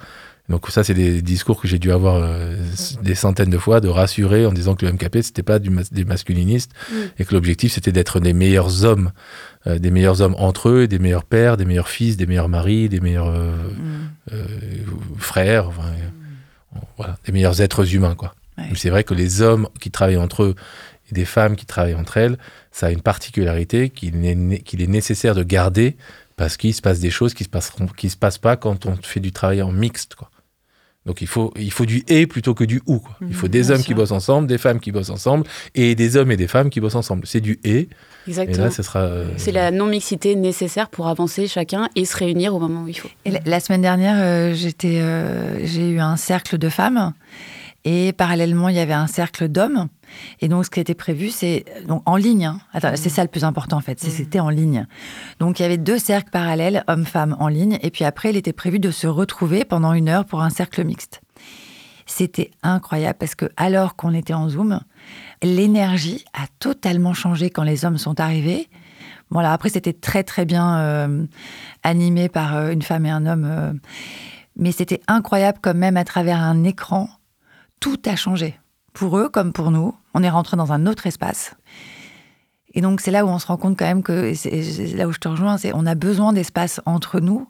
[0.51, 2.55] Donc, ça, c'est des discours que j'ai dû avoir euh,
[3.03, 5.91] des centaines de fois, de rassurer en disant que le MKP, c'était pas du mas-
[5.91, 6.95] des masculinistes Mm.
[7.19, 9.13] et que l'objectif, c'était d'être des meilleurs hommes,
[9.67, 12.91] euh, des meilleurs hommes entre eux, des meilleurs pères, des meilleurs fils, des meilleurs maris,
[12.91, 13.53] des meilleurs euh,
[14.31, 15.17] Mm.
[15.19, 15.91] frères, enfin,
[16.99, 18.35] voilà, des meilleurs êtres humains, quoi.
[18.59, 18.65] Ouais.
[18.75, 20.55] C'est vrai que les hommes qui travaillent entre eux
[21.11, 22.39] et des femmes qui travaillent entre elles,
[22.71, 25.97] ça a une particularité qu'il est, nécessaire de garder
[26.37, 28.97] parce qu'il se passe des choses qui se passeront, qui se passent pas quand on
[28.97, 30.31] fait du travail en mixte, quoi.
[31.07, 32.99] Donc il faut, il faut du et plutôt que du ou.
[32.99, 33.17] Quoi.
[33.29, 33.87] Il faut Mhm, des hommes sûr.
[33.87, 35.45] qui bossent ensemble, des femmes qui bossent ensemble,
[35.75, 37.27] et des hommes et des femmes qui bossent ensemble.
[37.27, 37.77] C'est du et.
[37.81, 37.89] Et
[38.29, 38.65] Exactement.
[38.65, 39.01] là, ce sera.
[39.01, 42.99] euh, C'est la non-mixité nécessaire pour avancer chacun et se réunir au moment où il
[42.99, 43.11] faut.
[43.27, 47.13] Et la, la semaine dernière, euh, j'étais, euh, j'ai eu un cercle de femmes
[47.85, 49.89] et parallèlement, il y avait un cercle d'hommes.
[50.41, 52.47] Et donc, ce qui était prévu, c'est donc en ligne.
[52.47, 52.61] hein.
[52.73, 54.01] Attends, c'est ça le plus important en fait.
[54.01, 54.87] c'est- C'était en ligne.
[55.41, 57.79] Donc, il y avait deux cercles parallèles, hommes-femmes en ligne.
[57.83, 60.85] Et puis après, il était prévu de se retrouver pendant une heure pour un cercle
[60.85, 61.21] mixte.
[62.07, 64.81] C'était incroyable parce que alors qu'on était en Zoom,
[65.43, 68.69] l'énergie a totalement changé quand les hommes sont arrivés.
[69.31, 71.27] Voilà, après c'était très très bien euh,
[71.83, 73.73] animé par euh, une femme et un homme, euh,
[74.57, 77.09] mais c'était incroyable quand même à travers un écran,
[77.81, 78.59] tout a changé
[78.93, 79.95] pour eux comme pour nous.
[80.15, 81.55] On est rentré dans un autre espace.
[82.75, 85.13] Et donc c'est là où on se rend compte quand même que c'est là où
[85.13, 87.49] je te rejoins, c'est on a besoin d'espaces entre nous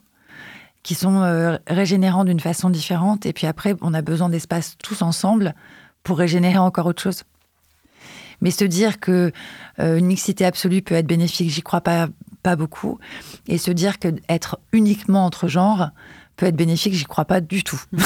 [0.83, 3.25] qui sont euh, régénérants d'une façon différente.
[3.25, 5.55] Et puis après, on a besoin d'espaces tous ensemble
[6.03, 7.23] pour régénérer encore autre chose.
[8.41, 9.31] Mais se dire que
[9.79, 12.07] euh, mixité absolue peut être bénéfique, j'y crois pas,
[12.43, 12.99] pas beaucoup.
[13.47, 15.89] Et se dire que être uniquement entre genres
[16.35, 17.81] peut être bénéfique, j'y crois pas du tout.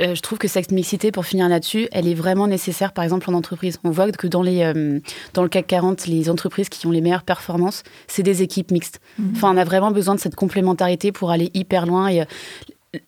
[0.00, 3.28] Euh, je trouve que cette mixité, pour finir là-dessus, elle est vraiment nécessaire, par exemple,
[3.30, 3.78] en entreprise.
[3.84, 4.98] On voit que dans, les, euh,
[5.34, 9.00] dans le CAC 40, les entreprises qui ont les meilleures performances, c'est des équipes mixtes.
[9.32, 12.08] Enfin, on a vraiment besoin de cette complémentarité pour aller hyper loin.
[12.08, 12.24] Et, euh,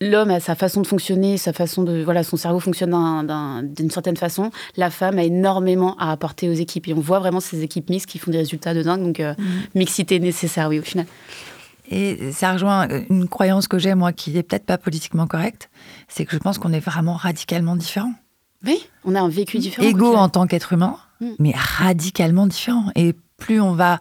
[0.01, 3.64] L'homme a sa façon de fonctionner, sa façon de voilà, son cerveau fonctionne d'un- d'un-
[3.64, 4.53] d'une certaine façon.
[4.76, 8.09] La femme a énormément à apporter aux équipes et on voit vraiment ces équipes mixtes
[8.09, 9.03] qui font des résultats de dingue.
[9.03, 9.34] Donc euh,
[9.74, 11.07] mixité nécessaire, oui, au final.
[11.93, 15.70] Et ça rejoint une croyance que j'ai, moi, qui est peut-être pas politiquement correcte,
[16.09, 18.14] c'est que je pense qu'on est vraiment radicalement différents.
[18.64, 19.86] Oui, on a un vécu différent.
[19.86, 20.20] Égaux quoi.
[20.20, 21.34] en tant qu'être humain, Mm.
[21.38, 22.90] mais radicalement différents.
[22.97, 24.01] Et plus on va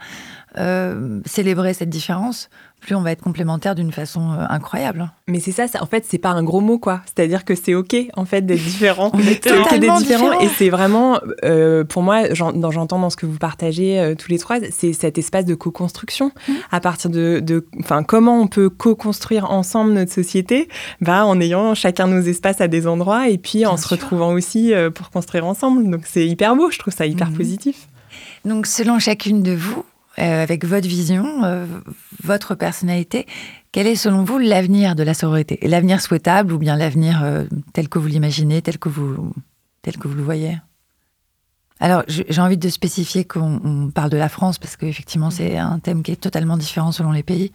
[0.58, 2.50] euh, célébrer cette différence,
[2.82, 5.12] plus on va être complémentaires d'une façon euh, incroyable.
[5.28, 7.02] Mais c'est ça, ça- en fait, c'est pas un gros mot, quoi.
[7.06, 9.12] C'est-à-dire que c'est OK, en fait, d'être différent.
[9.14, 10.40] On est C'est OK totalement d'être différent.
[10.42, 14.40] Et c'est vraiment, euh, pour moi, j'entends dans ce que vous partagez euh, tous les
[14.40, 16.32] trois, c'est cet espace de co-construction.
[16.48, 16.54] Mmh.
[16.72, 20.68] À partir de, de- enfin, comment on peut co-construire ensemble notre société,
[21.02, 24.74] bah, en ayant chacun nos espaces à des endroits et puis en se retrouvant aussi
[24.96, 25.90] pour construire ensemble.
[25.90, 27.38] Donc c'est hyper beau, je trouve ça hyper Mhm.
[27.38, 27.88] positif.
[28.44, 29.86] Donc, selon chacune de vous,
[30.20, 31.66] euh, avec votre vision, euh,
[32.24, 33.26] votre personnalité,
[33.72, 35.58] quel est selon vous l'avenir de la sororité?
[35.62, 39.34] L'avenir souhaitable ou bien l'avenir euh, tel que vous l'imaginez, tel que vous,
[39.82, 40.58] tel que vous le voyez?
[41.80, 45.80] Alors, j'ai envie de spécifier qu'on on parle de la France parce qu'effectivement, c'est un
[45.80, 47.52] thème qui est totalement différent selon les pays.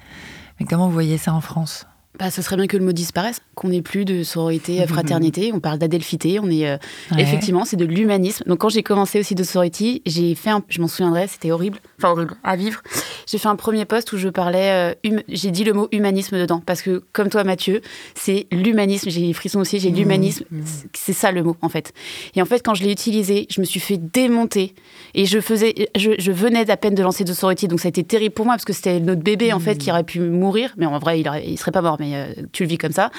[0.58, 1.86] Mais comment vous voyez ça en France?
[2.18, 5.50] Bah, ce serait bien que le mot disparaisse, qu'on n'ait plus de sororité, fraternité.
[5.52, 6.76] On parle d'adelphité, on est euh,
[7.12, 7.22] Ouais.
[7.22, 8.44] effectivement, c'est de l'humanisme.
[8.46, 11.78] Donc quand j'ai commencé aussi de sorority, j'ai fait, un, je m'en souviendrai, c'était horrible,
[11.98, 12.80] enfin horrible à vivre.
[13.26, 16.38] J'ai fait un premier post où je parlais, euh, hum- j'ai dit le mot humanisme
[16.38, 17.80] dedans parce que comme toi Mathieu,
[18.14, 19.10] c'est l'humanisme.
[19.10, 20.44] J'ai les frissons aussi, j'ai l'humanisme.
[20.64, 21.92] C'est- C'est ça le mot en fait.
[22.34, 24.74] Et en fait, quand je l'ai utilisé, je me suis fait démonter
[25.14, 27.90] et je faisais, je, je venais à peine de lancer de sorority, donc ça a
[27.90, 30.72] été terrible pour moi parce que c'était notre bébé en fait qui aurait pu mourir,
[30.76, 32.92] mais en vrai il, aurait- il serait pas mort, mais euh, tu le vis comme
[32.92, 33.10] ça.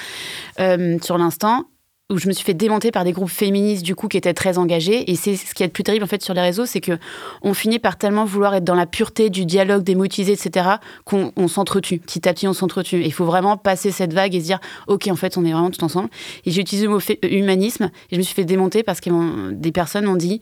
[0.59, 1.65] Euh, sur l'instant
[2.09, 4.57] où je me suis fait démonter par des groupes féministes du coup qui étaient très
[4.57, 5.11] engagés.
[5.11, 6.97] Et c'est ce qui est le plus terrible en fait sur les réseaux c'est que
[7.41, 10.69] on finit par tellement vouloir être dans la pureté du dialogue utilisés etc
[11.03, 11.99] qu'on on s'entretue.
[11.99, 13.01] Petit à petit on s'entretue.
[13.01, 15.51] Et il faut vraiment passer cette vague et se dire ok en fait on est
[15.51, 16.09] vraiment tous ensemble.
[16.45, 19.51] Et j'ai utilisé le mot euh, humanisme et je me suis fait démonter parce que
[19.51, 20.39] des personnes m'ont dit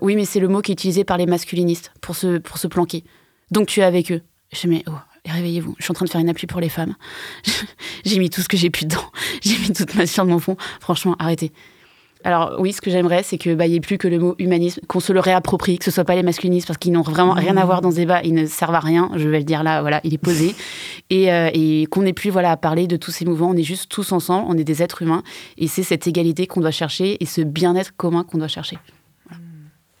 [0.00, 2.68] oui mais c'est le mot qui est utilisé par les masculinistes pour se pour se
[2.68, 3.04] planquer.
[3.50, 4.22] Donc tu es avec eux.
[4.50, 6.68] Je dis mais oh réveillez-vous je suis en train de faire une appli pour les
[6.68, 6.94] femmes.
[8.04, 9.04] J'ai mis tout ce que j'ai pu dedans.
[9.42, 10.56] J'ai mis toute ma chair de mon fond.
[10.80, 11.52] Franchement arrêtez.
[12.24, 14.80] Alors oui, ce que j'aimerais, c'est qu'il bah, n'y ait plus que le mot humanisme,
[14.86, 17.56] qu'on se le réapproprie, que ce soit pas les masculinistes, parce qu'ils n'ont vraiment rien
[17.56, 19.80] à voir dans ce débat, ils ne servent à rien, je vais le dire là,
[19.80, 20.54] voilà, il est posé.
[21.10, 23.62] Et, euh, et qu'on n'ait plus voilà, à parler de tous ces mouvements, on est
[23.64, 25.22] juste tous ensemble, on est des êtres humains,
[25.58, 28.78] et c'est cette égalité qu'on doit chercher, et ce bien-être commun qu'on doit chercher.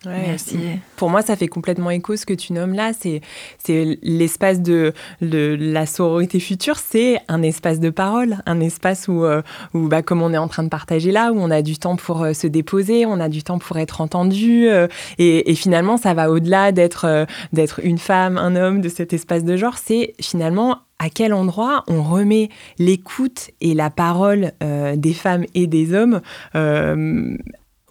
[0.06, 0.58] Ouais, Merci.
[0.96, 2.92] Pour moi, ça fait complètement écho ce que tu nommes là.
[2.98, 3.20] C'est,
[3.64, 6.76] c'est l'espace de, de la sororité future.
[6.78, 9.42] C'est un espace de parole, un espace où, euh,
[9.74, 11.96] où bah, comme on est en train de partager là, où on a du temps
[11.96, 14.68] pour euh, se déposer, on a du temps pour être entendu.
[14.68, 14.88] Euh,
[15.18, 19.44] et, et, finalement, ça va au-delà d'être, d'être une femme, un homme, de cet espace
[19.44, 19.78] de genre.
[19.78, 22.48] C'est finalement à quel endroit on remet
[22.78, 26.20] l'écoute et la parole des femmes et des hommes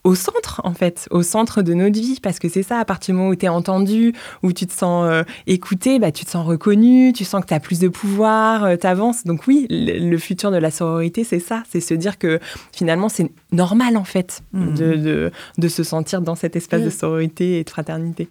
[0.03, 3.13] au centre, en fait, au centre de notre vie, parce que c'est ça, à partir
[3.13, 6.31] du moment où tu es entendu, où tu te sens euh, écouté, bah, tu te
[6.31, 9.25] sens reconnu, tu sens que tu as plus de pouvoir, euh, tu avances.
[9.25, 12.39] Donc oui, le, futur de la sororité, c'est ça, c'est se dire que
[12.71, 14.73] finalement, c'est normal, en fait, mmh.
[14.73, 16.91] de, de, se sentir dans cet espace de mmh.
[16.91, 18.29] sororité et de fraternité.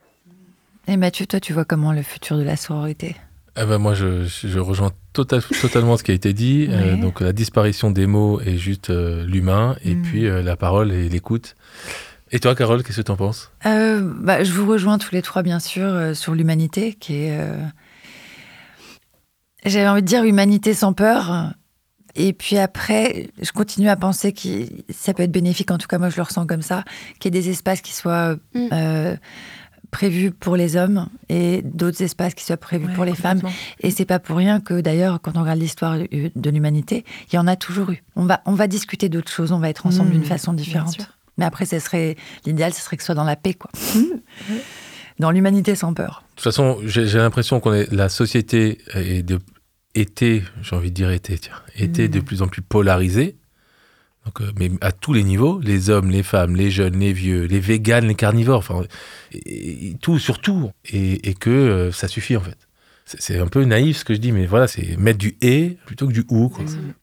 [0.89, 3.17] Et Mathieu, toi, tu vois comment le futur de la sororité?
[3.61, 6.67] Eh ben moi, je, je rejoins tota-, totalement ce qui a été dit.
[6.71, 10.03] Euh, donc la disparition des mots est juste euh, l'humain, et mm.
[10.03, 11.57] puis euh, la parole et l'écoute.
[12.33, 15.43] Et toi, Carole, qu'est-ce que tu en penses bah, Je vous rejoins tous les trois,
[15.43, 17.41] bien sûr, sur l'humanité, qui est...
[19.65, 21.53] J'avais envie de dire humanité sans peur.
[22.15, 24.49] Et puis après, je continue à penser que
[24.91, 26.85] ça peut être bénéfique, en tout cas moi je le ressens comme ça,
[27.19, 28.37] qu'il y ait des espaces qui soient...
[28.55, 29.17] Mm
[29.91, 33.41] prévus pour les hommes et d'autres espaces qui soient prévus pour les femmes.
[33.81, 37.39] Et c'est pas pour rien que d'ailleurs, quand on regarde l'histoire de l'humanité, il y
[37.39, 38.03] en a toujours eu.
[38.17, 40.99] On va, on va discuter d'autres choses, on va être ensemble d'une mmh, façon différente.
[41.39, 43.71] Mais après, ce serait l'idéal, ce serait que ce soit dans la paix, quoi.
[45.19, 46.25] Dans l'humanité sans peur.
[46.31, 49.39] De toute façon, j'ai l'impression qu'on est la société est de
[49.95, 52.13] était, j'ai envie de dire était, tiens, était mmh.
[52.13, 53.37] de plus en plus polarisée.
[54.41, 57.61] Euh, mais à tous les niveaux, les hommes, les femmes, les jeunes, les vieux, les
[57.61, 58.83] véganes, les carnivores, enfin,
[60.01, 62.57] tout sur tout, et, et que euh, ça suffit en fait
[63.19, 66.07] c'est un peu naïf ce que je dis, mais voilà, c'est mettre du et plutôt
[66.07, 66.53] que du ou.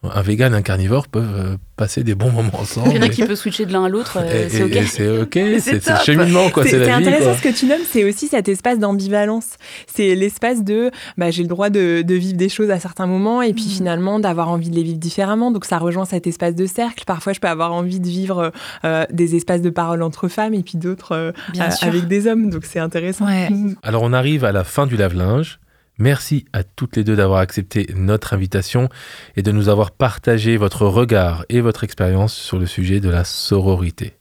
[0.04, 2.90] Un vegan et un carnivore peuvent euh, passer des bons moments ensemble.
[2.92, 4.84] Il y en a qui peut switcher de l'un à l'autre, euh, c'est ok.
[4.88, 6.64] C'est ok, c'est le cheminement, quoi.
[6.66, 9.58] C'est intéressant ce que tu nommes, c'est aussi cet espace d'ambivalence.
[9.88, 13.54] C'est l'espace de, bah, j'ai le droit de, vivre des choses à certains moments et
[13.54, 13.70] puis mm.
[13.70, 15.52] finalement d'avoir envie de les vivre différemment.
[15.52, 17.04] Donc ça rejoint cet espace de cercle.
[17.06, 18.52] Parfois, je peux avoir envie de vivre
[18.86, 21.34] euh, des espaces de parole entre femmes et puis d'autres
[21.82, 22.50] avec des hommes.
[22.50, 23.26] Donc c'est intéressant.
[23.84, 25.60] Alors on arrive à la fin du lave-linge.
[25.98, 28.90] Merci à toutes les deux d'avoir accepté notre invitation
[29.36, 33.24] et de nous avoir partagé votre regard et votre expérience sur le sujet de la
[33.24, 34.14] sororité.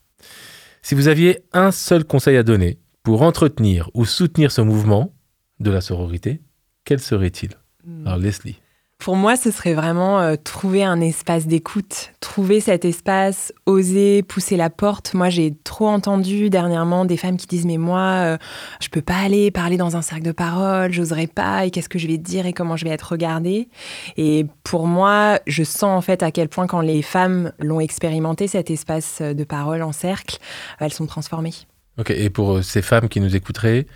[0.83, 5.15] Si vous aviez un seul conseil à donner pour entretenir ou soutenir ce mouvement
[5.61, 6.41] de la sororité,
[6.85, 7.51] quel serait-il?
[7.85, 8.07] Hmm.
[8.07, 8.61] Alors Leslie.
[8.99, 14.57] Pour moi, ce serait vraiment euh, trouver un espace d'écoute, trouver cet espace, oser pousser
[14.57, 15.15] la porte.
[15.15, 18.39] Moi, j'ai trop entendu dernièrement des femmes qui disent mais moi, euh,
[18.81, 21.99] je peux pas aller parler dans un cercle de parole, j'oserais pas et qu'est-ce que
[21.99, 23.69] je vais dire et comment je vais être regardée?
[24.17, 28.49] Et pour moi, je sens en fait à quel point quand les femmes l'ont expérimenté
[28.49, 30.39] cet espace de parole en cercle,
[30.81, 31.55] elles sont transformées.
[31.99, 32.11] Ok.
[32.11, 33.87] Et pour euh, ces femmes qui nous écouteraient,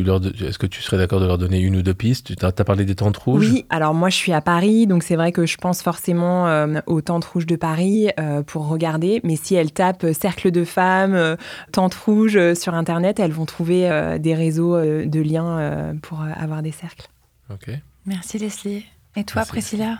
[0.00, 2.36] est-ce que tu serais d'accord de leur donner une ou deux pistes?
[2.36, 3.50] Tu as, parlé des tentes rouges?
[3.50, 6.80] Oui, alors moi je suis à Paris, donc c'est vrai que je pense forcément euh,
[6.86, 9.20] aux tentes rouges de Paris euh, pour regarder.
[9.24, 11.36] Mais si elles tapent euh, cercle de femmes,
[11.72, 17.08] tentes rouges sur Internet, elles vont trouver des réseaux de liens pour avoir des cercles.
[17.50, 17.70] Ok.
[18.06, 18.84] Merci Leslie.
[19.16, 19.98] Et toi Priscilla?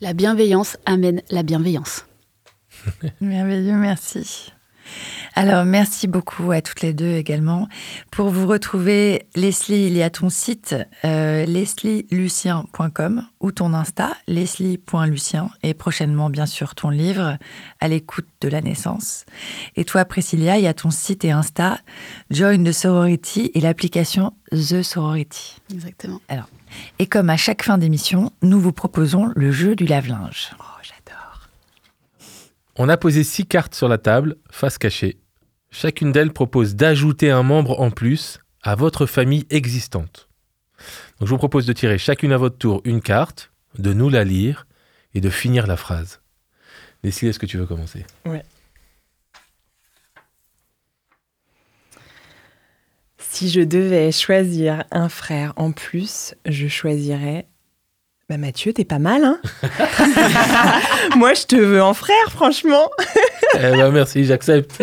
[0.00, 2.06] La bienveillance amène la bienveillance.
[3.20, 4.52] Merveilleux, merci.
[5.34, 7.68] Alors, merci beaucoup à toutes les deux également.
[8.10, 15.50] Pour vous retrouver, Leslie, il y a ton site euh, leslielucien.com ou ton Insta, leslie.lucien,
[15.62, 17.36] et prochainement, bien sûr, ton livre,
[17.80, 19.24] À l'écoute de la naissance.
[19.76, 21.78] Et toi, Priscilla, il y a ton site et Insta,
[22.30, 25.56] Join the Sorority et l'application The Sorority.
[25.72, 26.20] Exactement.
[26.28, 26.48] Alors,
[26.98, 30.50] et comme à chaque fin d'émission, nous vous proposons le jeu du lave-linge.
[32.76, 35.18] On a posé six cartes sur la table, face cachée.
[35.70, 40.28] Chacune d'elles propose d'ajouter un membre en plus à votre famille existante.
[41.18, 44.24] Donc je vous propose de tirer chacune à votre tour une carte, de nous la
[44.24, 44.66] lire
[45.14, 46.20] et de finir la phrase.
[47.04, 48.04] Leslie, est-ce que tu veux commencer?
[48.26, 48.38] Oui.
[53.18, 57.46] Si je devais choisir un frère en plus, je choisirais
[58.28, 59.38] bah Mathieu, t'es pas mal, hein
[61.16, 62.90] Moi, je te veux en frère, franchement.
[63.54, 64.82] eh ben merci, j'accepte.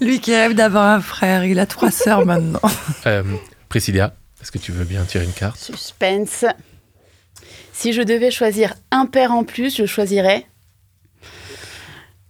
[0.00, 2.60] Lui qui rêve d'avoir un frère, il a trois sœurs maintenant.
[3.06, 3.22] Euh,
[3.70, 4.12] Priscilla,
[4.42, 5.56] est-ce que tu veux bien tirer une carte?
[5.58, 6.44] Suspense.
[7.72, 10.44] Si je devais choisir un père en plus, je choisirais...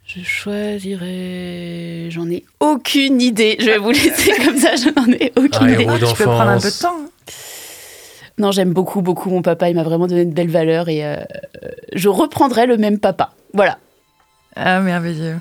[0.07, 2.09] Je choisirais.
[2.11, 3.57] J'en ai aucune idée.
[3.61, 5.83] Je vais vous laisser comme ça, je n'en ai aucune Un idée.
[5.83, 6.97] héros Tu peux prendre un peu de temps.
[6.99, 7.11] hein.
[8.39, 9.69] Non, j'aime beaucoup, beaucoup mon papa.
[9.69, 11.17] Il m'a vraiment donné de belles valeurs et euh,
[11.95, 13.31] je reprendrai le même papa.
[13.55, 13.79] Voilà.
[14.57, 15.37] Ah, merveilleux.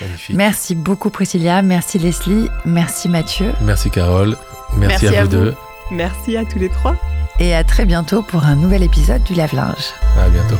[0.00, 0.36] Magnifique.
[0.36, 1.62] Merci beaucoup, Priscilla.
[1.62, 2.48] Merci, Leslie.
[2.64, 3.52] Merci, Mathieu.
[3.62, 4.36] Merci Carole.
[4.76, 5.36] Merci, Merci à à vous vous.
[5.36, 5.54] deux.
[5.90, 6.96] Merci à tous les trois.
[7.38, 9.92] Et à très bientôt pour un nouvel épisode du Lave-Linge.
[10.18, 10.56] À bientôt.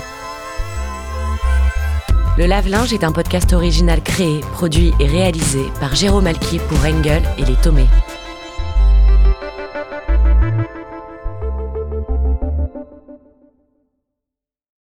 [2.38, 7.22] Le lave-linge est un podcast original créé, produit et réalisé par Jérôme Alki pour Engel
[7.38, 7.86] et les Tomés.